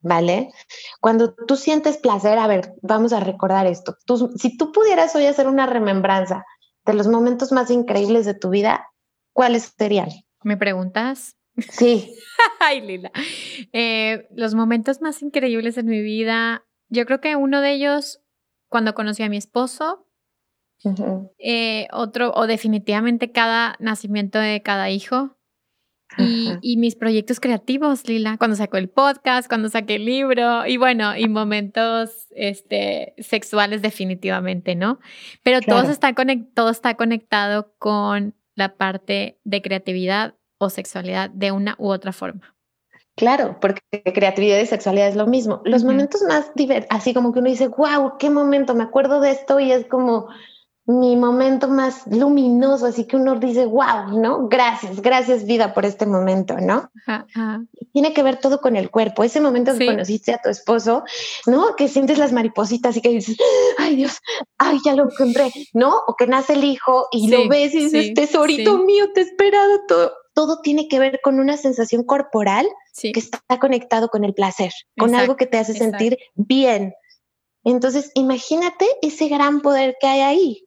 [0.00, 0.50] ¿Vale?
[0.98, 3.96] Cuando tú sientes placer, a ver, vamos a recordar esto.
[4.34, 6.44] si tú pudieras hoy hacer una remembranza
[6.84, 8.88] de los momentos más increíbles de tu vida,
[9.32, 10.08] ¿cuáles serían?
[10.42, 11.36] ¿Me preguntas?
[11.56, 12.12] Sí.
[12.58, 13.12] Ay, Lila.
[13.72, 18.24] Eh, los momentos más increíbles de mi vida, yo creo que uno de ellos,
[18.68, 20.09] cuando conocí a mi esposo,
[21.38, 25.36] eh, otro, o definitivamente cada nacimiento de cada hijo,
[26.18, 31.16] y, mis proyectos creativos, Lila, cuando sacó el podcast, cuando saqué el libro y bueno,
[31.16, 34.98] y momentos este, sexuales definitivamente, ¿no?
[35.42, 36.12] Pero todo, está
[36.54, 42.56] todo está conectado con la parte de creatividad o sexualidad de una u otra forma.
[43.16, 43.82] Claro, porque
[44.14, 45.60] creatividad y sexualidad es lo mismo.
[45.64, 49.30] Los momentos más divertidos, así como que uno dice, wow, qué momento, me acuerdo de
[49.30, 50.28] esto y es como,
[50.98, 54.48] mi momento más luminoso, así que uno dice, wow, ¿no?
[54.48, 56.90] Gracias, gracias vida por este momento, ¿no?
[57.92, 59.22] Tiene que ver todo con el cuerpo.
[59.22, 61.04] Ese momento que conociste a tu esposo,
[61.46, 61.76] ¿no?
[61.76, 63.36] Que sientes las maripositas y que dices,
[63.78, 64.18] ay Dios,
[64.58, 65.94] ay, ya lo encontré, ¿no?
[66.06, 69.82] O que nace el hijo y lo ves y dices, tesorito mío, te he esperado
[69.86, 70.12] todo.
[70.32, 72.66] Todo tiene que ver con una sensación corporal
[73.00, 76.94] que está conectado con el placer, con algo que te hace sentir bien.
[77.64, 80.64] Entonces, imagínate ese gran poder que hay ahí.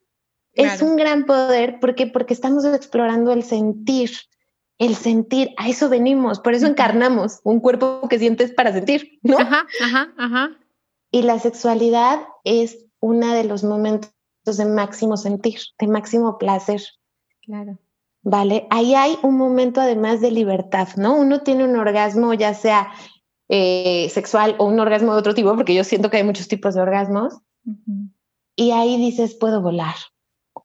[0.53, 4.11] Es un gran poder porque porque estamos explorando el sentir,
[4.77, 9.39] el sentir, a eso venimos, por eso encarnamos un cuerpo que sientes para sentir, ¿no?
[9.39, 10.49] Ajá, ajá, ajá.
[11.11, 14.11] Y la sexualidad es uno de los momentos
[14.45, 16.81] de máximo sentir, de máximo placer.
[17.41, 17.79] Claro.
[18.21, 21.15] Vale, ahí hay un momento además de libertad, ¿no?
[21.15, 22.91] Uno tiene un orgasmo, ya sea
[23.49, 26.73] eh, sexual o un orgasmo de otro tipo, porque yo siento que hay muchos tipos
[26.73, 27.37] de orgasmos.
[28.55, 29.95] Y ahí dices, puedo volar,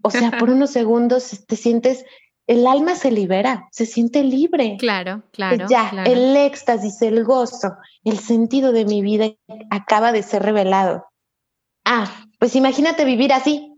[0.03, 2.05] o sea, por unos segundos te sientes,
[2.47, 4.77] el alma se libera, se siente libre.
[4.79, 5.67] Claro, claro.
[5.69, 6.11] Ya, claro.
[6.11, 9.31] el éxtasis, el gozo, el sentido de mi vida
[9.71, 11.07] acaba de ser revelado.
[11.85, 13.75] Ah, pues imagínate vivir así.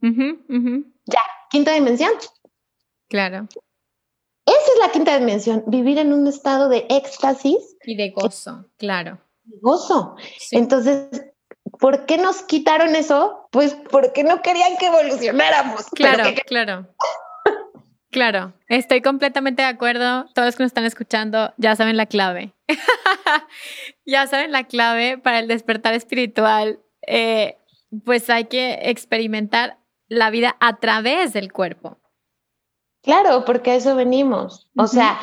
[0.00, 2.12] Ya, quinta dimensión.
[3.08, 3.48] Claro.
[4.46, 7.76] Esa es la quinta dimensión, vivir en un estado de éxtasis.
[7.84, 9.18] Y de gozo, claro.
[9.60, 10.16] Gozo.
[10.52, 11.08] Entonces,
[11.78, 13.48] ¿Por qué nos quitaron eso?
[13.52, 15.86] Pues porque no querían que evolucionáramos.
[15.94, 16.86] Claro, claro.
[18.10, 20.24] Claro, estoy completamente de acuerdo.
[20.34, 22.54] Todos los que nos están escuchando ya saben la clave.
[24.06, 26.80] ya saben la clave para el despertar espiritual.
[27.06, 27.58] Eh,
[28.04, 31.98] pues hay que experimentar la vida a través del cuerpo.
[33.02, 34.70] Claro, porque a eso venimos.
[34.76, 35.18] O sea,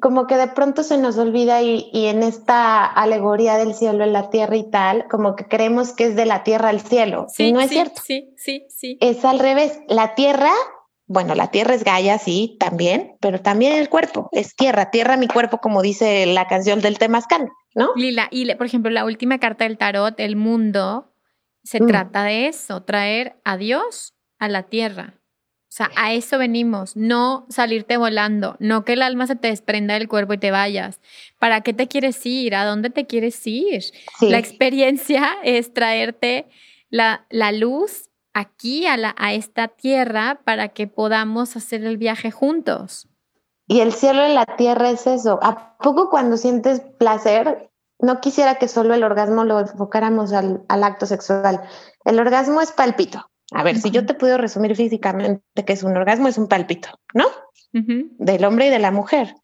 [0.00, 4.30] como que de pronto se nos olvida y, en esta alegoría del cielo en la
[4.30, 7.26] tierra y tal, como que creemos que es de la tierra al cielo.
[7.28, 8.00] Sí, y no es cierto.
[8.04, 8.98] Sí, sí, sí.
[9.00, 9.80] Es al revés.
[9.88, 10.50] La tierra,
[11.06, 15.28] bueno, la tierra es Gaia, sí, también, pero también el cuerpo es tierra, tierra mi
[15.28, 17.90] cuerpo, como dice la canción del Temazcal, ¿no?
[17.96, 21.12] Lila, y por ejemplo, la última carta del tarot, el mundo,
[21.62, 21.86] se mm.
[21.86, 25.17] trata de eso, traer a Dios a la tierra.
[25.78, 29.94] O sea, a eso venimos, no salirte volando, no que el alma se te desprenda
[29.94, 31.00] del cuerpo y te vayas.
[31.38, 32.56] ¿Para qué te quieres ir?
[32.56, 33.84] ¿A dónde te quieres ir?
[34.20, 36.48] La experiencia es traerte
[36.90, 42.32] la, la luz aquí a, la, a esta tierra para que podamos hacer el viaje
[42.32, 43.06] juntos.
[43.68, 45.38] Y el cielo y la tierra es eso.
[45.42, 47.70] ¿A poco cuando sientes placer
[48.00, 51.62] no quisiera que solo el orgasmo lo enfocáramos al, acto sexual.
[52.04, 53.28] El orgasmo es palpito.
[53.52, 56.88] A ver, si yo te puedo resumir físicamente que es un orgasmo, es un palpito,
[57.14, 57.26] ¿no?
[57.72, 59.34] Del hombre y de la mujer.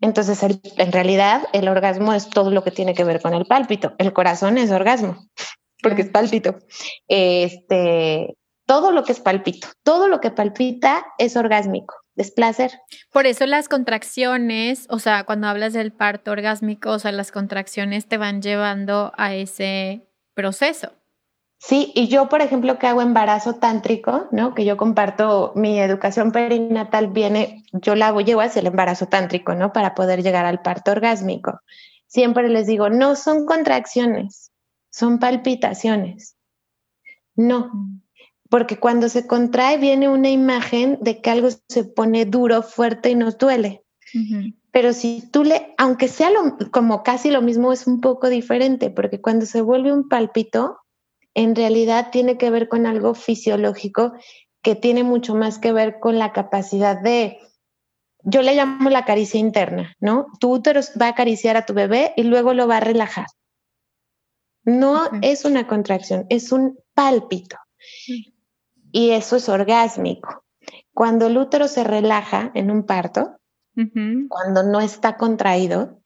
[0.00, 3.94] Entonces, en realidad, el orgasmo es todo lo que tiene que ver con el pálpito.
[3.98, 5.26] El corazón es orgasmo,
[5.82, 6.58] porque es pálpito.
[7.08, 12.70] Este, todo lo que es palpito, todo lo que palpita es orgásmico, es placer.
[13.12, 18.06] Por eso las contracciones, o sea, cuando hablas del parto orgásmico, o sea, las contracciones
[18.06, 20.92] te van llevando a ese proceso.
[21.62, 24.54] Sí, y yo, por ejemplo, que hago embarazo tántrico, ¿no?
[24.54, 29.70] Que yo comparto mi educación perinatal, viene, yo la llevo hacia el embarazo tántrico, ¿no?
[29.70, 31.60] Para poder llegar al parto orgásmico.
[32.06, 34.52] Siempre les digo, no son contracciones,
[34.90, 36.34] son palpitaciones.
[37.36, 37.70] No,
[38.48, 43.14] porque cuando se contrae viene una imagen de que algo se pone duro, fuerte y
[43.14, 43.84] nos duele.
[44.72, 46.30] Pero si tú le, aunque sea
[46.72, 50.78] como casi lo mismo, es un poco diferente, porque cuando se vuelve un palpito,
[51.40, 54.12] en realidad tiene que ver con algo fisiológico
[54.62, 57.38] que tiene mucho más que ver con la capacidad de,
[58.22, 60.26] yo le llamo la caricia interna, ¿no?
[60.38, 63.26] Tu útero va a acariciar a tu bebé y luego lo va a relajar.
[64.64, 67.56] No es una contracción, es un pálpito.
[68.92, 70.44] Y eso es orgásmico.
[70.92, 73.38] Cuando el útero se relaja en un parto,
[74.28, 76.02] cuando no está contraído,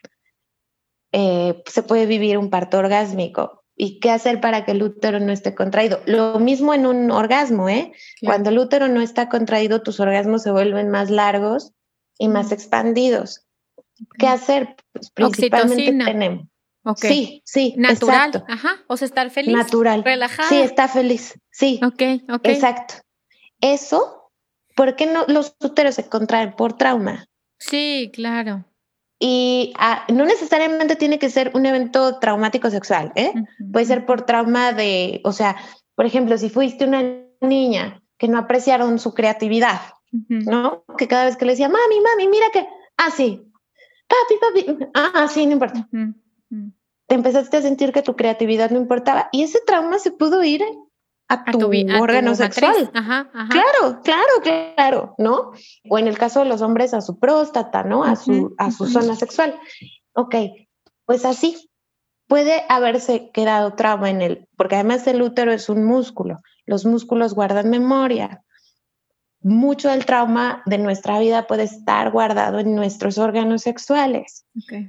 [1.11, 3.64] eh, se puede vivir un parto orgásmico.
[3.77, 6.01] ¿Y qué hacer para que el útero no esté contraído?
[6.07, 7.93] Lo mismo en un orgasmo, ¿eh?
[8.23, 11.73] Cuando el útero no está contraído, tus orgasmos se vuelven más largos
[12.19, 13.47] y más expandidos.
[14.19, 14.77] ¿Qué hacer?
[14.93, 16.47] Pues principalmente tenemos.
[16.97, 17.75] Sí, sí.
[17.77, 18.45] Natural.
[18.49, 18.77] Ajá.
[18.87, 19.55] O sea, estar feliz.
[19.55, 20.05] Natural.
[20.05, 20.49] Relajada.
[20.49, 21.41] Sí, está feliz.
[21.51, 21.81] Sí.
[21.83, 22.03] Ok,
[22.33, 22.47] ok.
[22.47, 22.95] Exacto.
[23.61, 24.31] Eso,
[24.77, 26.55] ¿por qué no los úteros se contraen?
[26.55, 27.27] Por trauma.
[27.59, 28.67] Sí, claro.
[29.19, 33.33] Y ah, no necesariamente tiene que ser un evento traumático sexual, ¿eh?
[33.73, 35.57] Puede ser por trauma de, o sea,
[35.95, 37.03] por ejemplo, si fuiste una
[37.41, 39.81] niña que no apreciaron su creatividad,
[40.29, 40.85] ¿no?
[40.99, 43.43] Que cada vez que le decía, mami, mami, mira que, ah, sí,
[44.09, 45.89] papi, papi, ah, sí, no importa.
[47.07, 50.63] Te empezaste a sentir que tu creatividad no importaba y ese trauma se pudo ir
[51.35, 51.71] a tu,
[52.01, 52.91] órgano sexual.
[52.93, 54.33] Claro, claro,
[54.75, 55.53] claro, ¿no?
[55.89, 58.05] O en el caso de los hombres a su próstata, ¿no?
[58.05, 59.59] A su, a su zona sexual.
[60.15, 60.37] Ok,
[61.05, 61.71] pues así
[62.27, 67.35] puede haberse quedado trauma en él, porque además el útero es un músculo, los músculos
[67.35, 68.43] guardan memoria.
[69.41, 74.47] Mucho del trauma de nuestra vida puede estar guardado en nuestros órganos sexuales.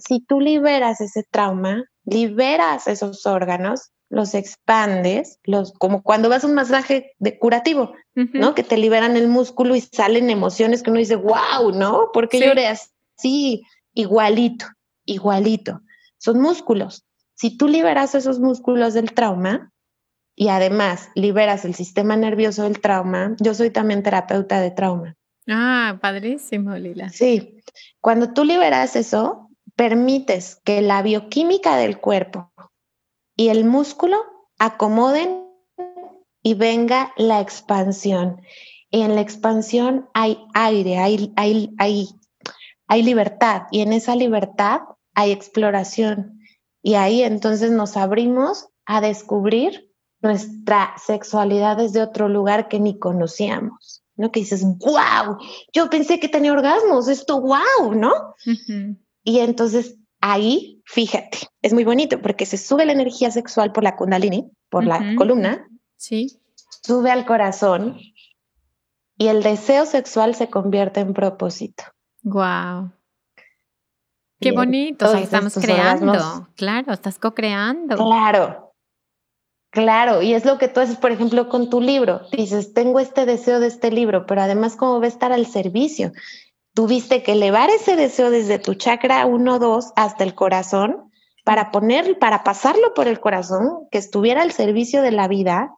[0.08, 6.48] Si tú liberas ese trauma, liberas esos órganos, los expandes, los, como cuando vas a
[6.48, 8.56] un masaje de curativo, ¿no?
[8.56, 12.12] Que te liberan el músculo y salen emociones que uno dice, wow, ¿no?
[12.14, 13.64] ¿Por qué lloré así?
[13.94, 14.68] Igualito,
[15.06, 15.82] igualito.
[16.18, 17.06] Son músculos.
[17.34, 19.72] Si tú liberas esos músculos del trauma
[20.36, 25.16] y además liberas el sistema nervioso del trauma, yo soy también terapeuta de trauma.
[25.48, 27.10] Ah, padrísimo, Lila.
[27.10, 27.58] Sí,
[28.02, 32.52] cuando tú liberas eso, permites que la bioquímica del cuerpo
[33.36, 34.18] y el músculo
[34.60, 35.46] acomoden
[36.42, 38.42] y venga la expansión.
[38.90, 42.10] Y en la expansión hay aire, hay, hay, hay,
[42.88, 44.82] hay libertad y en esa libertad
[45.14, 46.40] hay exploración.
[46.82, 54.04] Y ahí entonces nos abrimos a descubrir nuestra sexualidad desde otro lugar que ni conocíamos,
[54.16, 54.32] ¿no?
[54.32, 55.38] Que dices, wow,
[55.74, 58.36] yo pensé que tenía orgasmos, esto, wow, ¿no?
[59.24, 63.96] Y entonces ahí, fíjate, es muy bonito porque se sube la energía sexual por la
[63.96, 65.68] kundalini, por la columna.
[65.98, 66.40] Sí.
[66.82, 68.00] Sube al corazón
[69.18, 71.84] y el deseo sexual se convierte en propósito.
[72.24, 72.92] Wow.
[74.40, 77.96] Qué bonito, o sea, estamos creando, claro, estás co-creando.
[77.96, 78.74] Claro,
[79.70, 82.22] claro, y es lo que tú haces, por ejemplo, con tu libro.
[82.32, 86.12] Dices, tengo este deseo de este libro, pero además, ¿cómo va a estar al servicio?
[86.76, 91.10] Tuviste que elevar ese deseo desde tu chakra 1, 2 hasta el corazón
[91.44, 95.74] para poner, para pasarlo por el corazón, que estuviera al servicio de la vida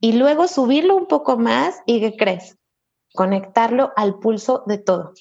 [0.00, 2.56] y luego subirlo un poco más y ¿qué crees?
[3.14, 5.12] Conectarlo al pulso de todo,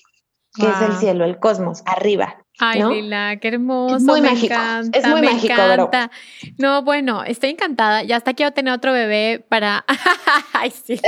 [0.55, 2.37] que es el cielo, el cosmos, arriba.
[2.59, 3.95] Ay, Lila, qué hermoso.
[3.95, 4.53] Es muy mágico.
[4.93, 6.11] es muy me mágico, encanta.
[6.59, 8.03] No, bueno, estoy encantada.
[8.03, 9.83] Ya hasta quiero tener otro bebé para.
[10.53, 10.99] Ay, sí.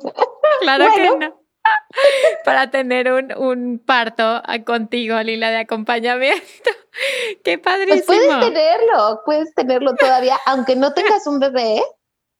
[0.62, 1.45] claro que no.
[2.44, 6.42] para tener un, un, parto contigo, Lila, de acompañamiento.
[7.44, 8.04] Qué padrísimo.
[8.06, 11.82] Pues puedes tenerlo, puedes tenerlo todavía, aunque no tengas un bebé.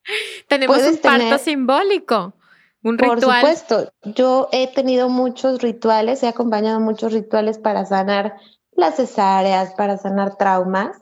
[0.48, 2.34] Tenemos un parto simbólico,
[2.82, 3.20] un ritual.
[3.20, 8.36] Por supuesto, yo he tenido muchos rituales, he acompañado muchos rituales para sanar
[8.72, 10.96] las cesáreas, para sanar traumas,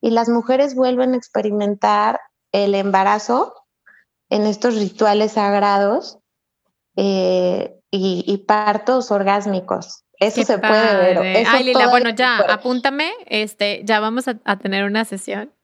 [0.00, 2.20] y las mujeres vuelven a experimentar
[2.52, 3.54] el embarazo
[4.28, 6.18] en estos rituales sagrados
[6.96, 10.04] eh, y, partos orgásmicos.
[10.18, 11.46] Eso se puede ver.
[11.46, 15.52] Ay, Lila, bueno, ya, apúntame, este, ya vamos a, tener una sesión.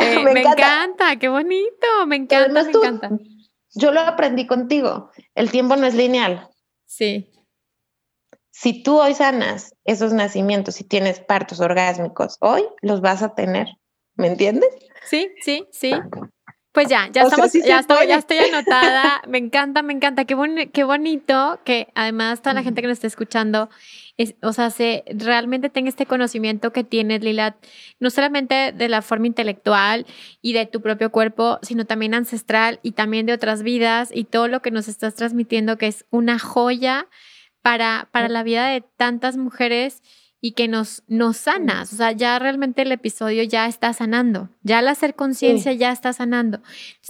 [0.00, 1.16] Eh, me, encanta.
[1.16, 3.10] qué bonito, me encanta, me encanta.
[3.74, 5.10] Yo lo aprendí contigo.
[5.34, 6.48] El tiempo no es lineal.
[6.86, 7.30] Sí.
[8.50, 13.68] Si tú hoy sanas esos nacimientos y tienes partos orgásmicos, hoy los vas a tener.
[14.14, 14.68] ¿Me entiendes?
[15.06, 15.92] Sí, sí, sí.
[16.72, 19.22] Pues ya, ya estamos, ya, estoy, ya estoy anotada.
[19.28, 20.24] Me encanta, me encanta.
[20.24, 23.68] Qué, qué bonito que además toda la gente que nos está escuchando,
[24.16, 27.56] es, o sea, se realmente tenga este conocimiento que tienes, Lila,
[27.98, 30.06] no solamente de la forma intelectual
[30.42, 34.46] y de tu propio cuerpo, sino también ancestral y también de otras vidas y todo
[34.46, 37.08] lo que nos estás transmitiendo, que es una joya
[37.62, 40.02] para, para la vida de tantas mujeres
[40.40, 41.92] y que nos, nos sanas.
[41.92, 44.48] O sea, ya realmente el episodio ya está sanando.
[44.62, 46.60] Ya al hacer conciencia ya está sanando.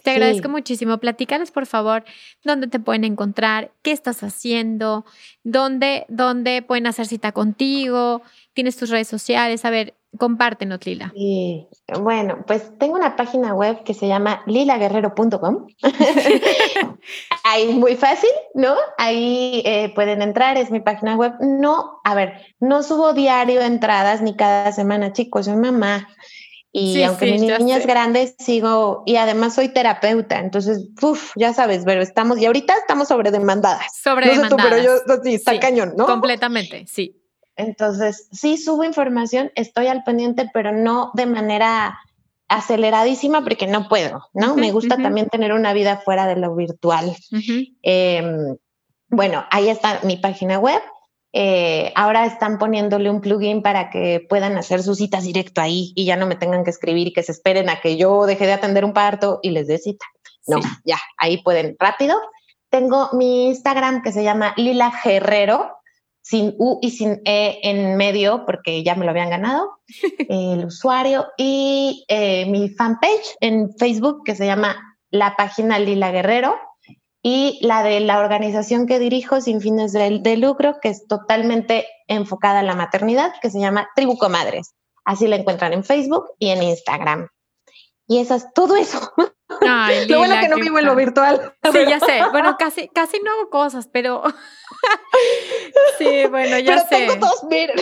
[0.03, 0.99] te agradezco muchísimo.
[0.99, 2.05] Platícales, por favor,
[2.43, 5.05] dónde te pueden encontrar, qué estás haciendo,
[5.45, 8.23] dónde, dónde pueden hacer cita contigo,
[8.53, 9.65] tienes tus redes sociales.
[9.65, 11.13] A ver, Compártenos, Lila.
[11.15, 11.69] Sí.
[12.01, 15.67] Bueno, pues tengo una página web que se llama lilaguerrero.com.
[17.45, 18.75] Ahí muy fácil, ¿no?
[18.99, 21.35] Ahí eh, pueden entrar, es mi página web.
[21.41, 26.09] No, a ver, no subo diario entradas ni cada semana, chicos, soy mamá.
[26.73, 31.83] Y aunque mi niña es grande, sigo, y además soy terapeuta, entonces, uff, ya sabes,
[31.85, 33.87] pero estamos, y ahorita estamos sobredemandadas.
[34.01, 34.51] Sobredemandadas.
[34.51, 36.07] No pero yo, sí, está cañón, ¿no?
[36.07, 37.20] Completamente, sí.
[37.61, 41.99] Entonces, sí subo información, estoy al pendiente, pero no de manera
[42.49, 44.57] aceleradísima porque no puedo, ¿no?
[44.57, 47.15] Me gusta también tener una vida fuera de lo virtual.
[47.83, 48.57] Em,
[49.09, 50.83] bueno, ahí está mi página web.
[51.33, 56.05] Eh, ahora están poniéndole un plugin para que puedan hacer sus citas directo ahí y
[56.05, 58.53] ya no me tengan que escribir y que se esperen a que yo deje de
[58.53, 60.07] atender un parto y les dé cita.
[60.49, 62.19] No, ya, ahí pueden rápido.
[62.69, 65.80] Tengo mi Instagram que se llama Lila Guerrero,
[66.31, 69.81] sin U y sin E en medio, porque ya me lo habían ganado,
[70.29, 74.77] el usuario, y eh, mi fanpage en Facebook que se llama
[75.11, 76.57] la página Lila Guerrero,
[77.23, 82.61] y la de la organización que dirijo sin fines de, lucro, que es totalmente enfocada
[82.61, 84.75] a la maternidad, que se llama Tribu Comadres.
[85.05, 87.29] Así la encuentran en Facebook y en Instagram.
[88.07, 89.13] Y esas, todo eso.
[90.09, 91.55] lo bueno que no vivo en lo virtual.
[91.71, 92.23] Sí, ya sé.
[92.31, 94.23] Bueno, casi, casi no hago cosas, pero
[95.99, 97.77] sí, bueno, ya pero Tengo dos, miren.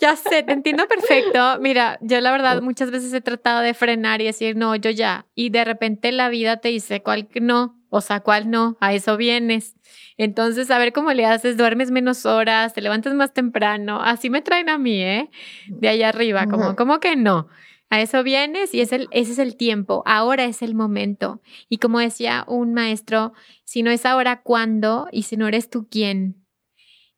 [0.00, 1.38] Ya sé, te entiendo perfecto.
[1.60, 5.26] Mira, yo la verdad muchas veces he tratado de frenar y decir, no, yo ya.
[5.36, 7.80] Y de repente la vida te dice, ¿cuál no?
[7.88, 8.76] O sea, ¿cuál no?
[8.80, 9.76] A eso vienes.
[10.16, 14.00] Entonces, a ver cómo le haces, duermes menos horas, te levantas más temprano.
[14.02, 15.30] Así me traen a mí, ¿eh?
[15.68, 17.48] De allá arriba, como, ¿cómo que no?
[17.92, 21.42] A eso vienes y es el, ese es el tiempo, ahora es el momento.
[21.68, 23.34] Y como decía un maestro,
[23.64, 25.08] si no es ahora, ¿cuándo?
[25.12, 26.42] Y si no eres tú, ¿quién?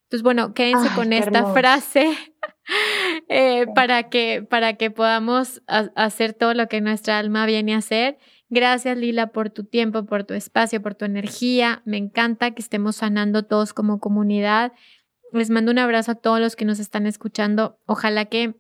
[0.03, 2.13] Entonces, bueno, quédense con esta frase
[3.29, 8.19] eh, para, que, para que podamos hacer todo lo que nuestra alma viene a hacer.
[8.49, 11.83] Gracias, Lila, por tu tiempo, por tu espacio, por tu energía.
[11.85, 14.73] Me encanta que estemos sanando todos como comunidad.
[15.31, 17.79] Les mando un abrazo a todos los que nos están escuchando.
[17.87, 18.57] Ojalá que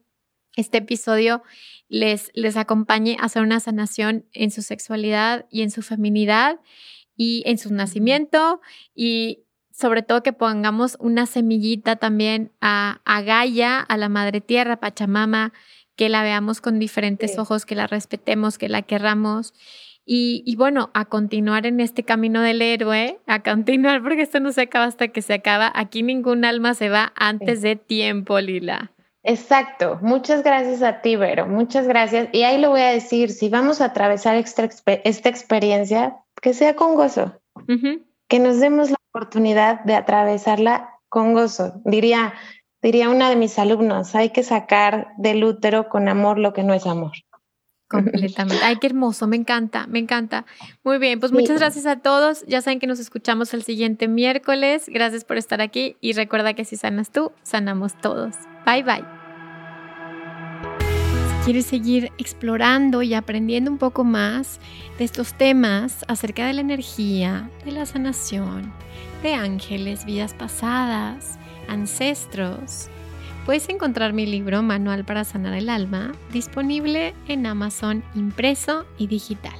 [0.56, 1.42] este episodio
[1.88, 6.60] les, les acompañe a hacer una sanación en su sexualidad y en su feminidad
[7.16, 8.60] y en su nacimiento
[8.94, 14.78] y sobre todo que pongamos una semillita también a, a Gaia, a la Madre Tierra,
[14.78, 15.52] Pachamama,
[15.96, 19.52] que la veamos con diferentes ojos, que la respetemos, que la querramos.
[20.06, 24.52] Y, y, bueno, a continuar en este camino del héroe, a continuar porque esto no
[24.52, 25.72] se acaba hasta que se acaba.
[25.74, 28.93] Aquí ningún alma se va antes de tiempo, Lila.
[29.24, 29.98] Exacto.
[30.02, 31.46] Muchas gracias a ti, Vero.
[31.46, 32.28] Muchas gracias.
[32.32, 36.94] Y ahí lo voy a decir, si vamos a atravesar esta, experiencia, que sea con
[36.94, 37.40] gozo.
[38.28, 41.80] Que nos demos la oportunidad de atravesarla con gozo.
[41.84, 42.34] Diría,
[42.82, 46.74] diría una de mis alumnos, hay que sacar del útero con amor lo que no
[46.74, 47.12] es amor.
[47.94, 48.64] Completamente.
[48.64, 50.44] Ay, qué hermoso, me encanta, me encanta.
[50.82, 52.44] Muy bien, pues muchas gracias a todos.
[52.46, 54.86] Ya saben que nos escuchamos el siguiente miércoles.
[54.88, 58.34] Gracias por estar aquí y recuerda que si sanas tú, sanamos todos.
[58.66, 59.04] Bye bye.
[61.28, 64.60] Si quieres seguir explorando y aprendiendo un poco más
[64.98, 68.72] de estos temas acerca de la energía, de la sanación,
[69.22, 71.38] de ángeles, vidas pasadas,
[71.68, 72.88] ancestros,
[73.44, 79.54] puedes encontrar mi libro Manual para Sanar el Alma disponible en Amazon impreso y digital.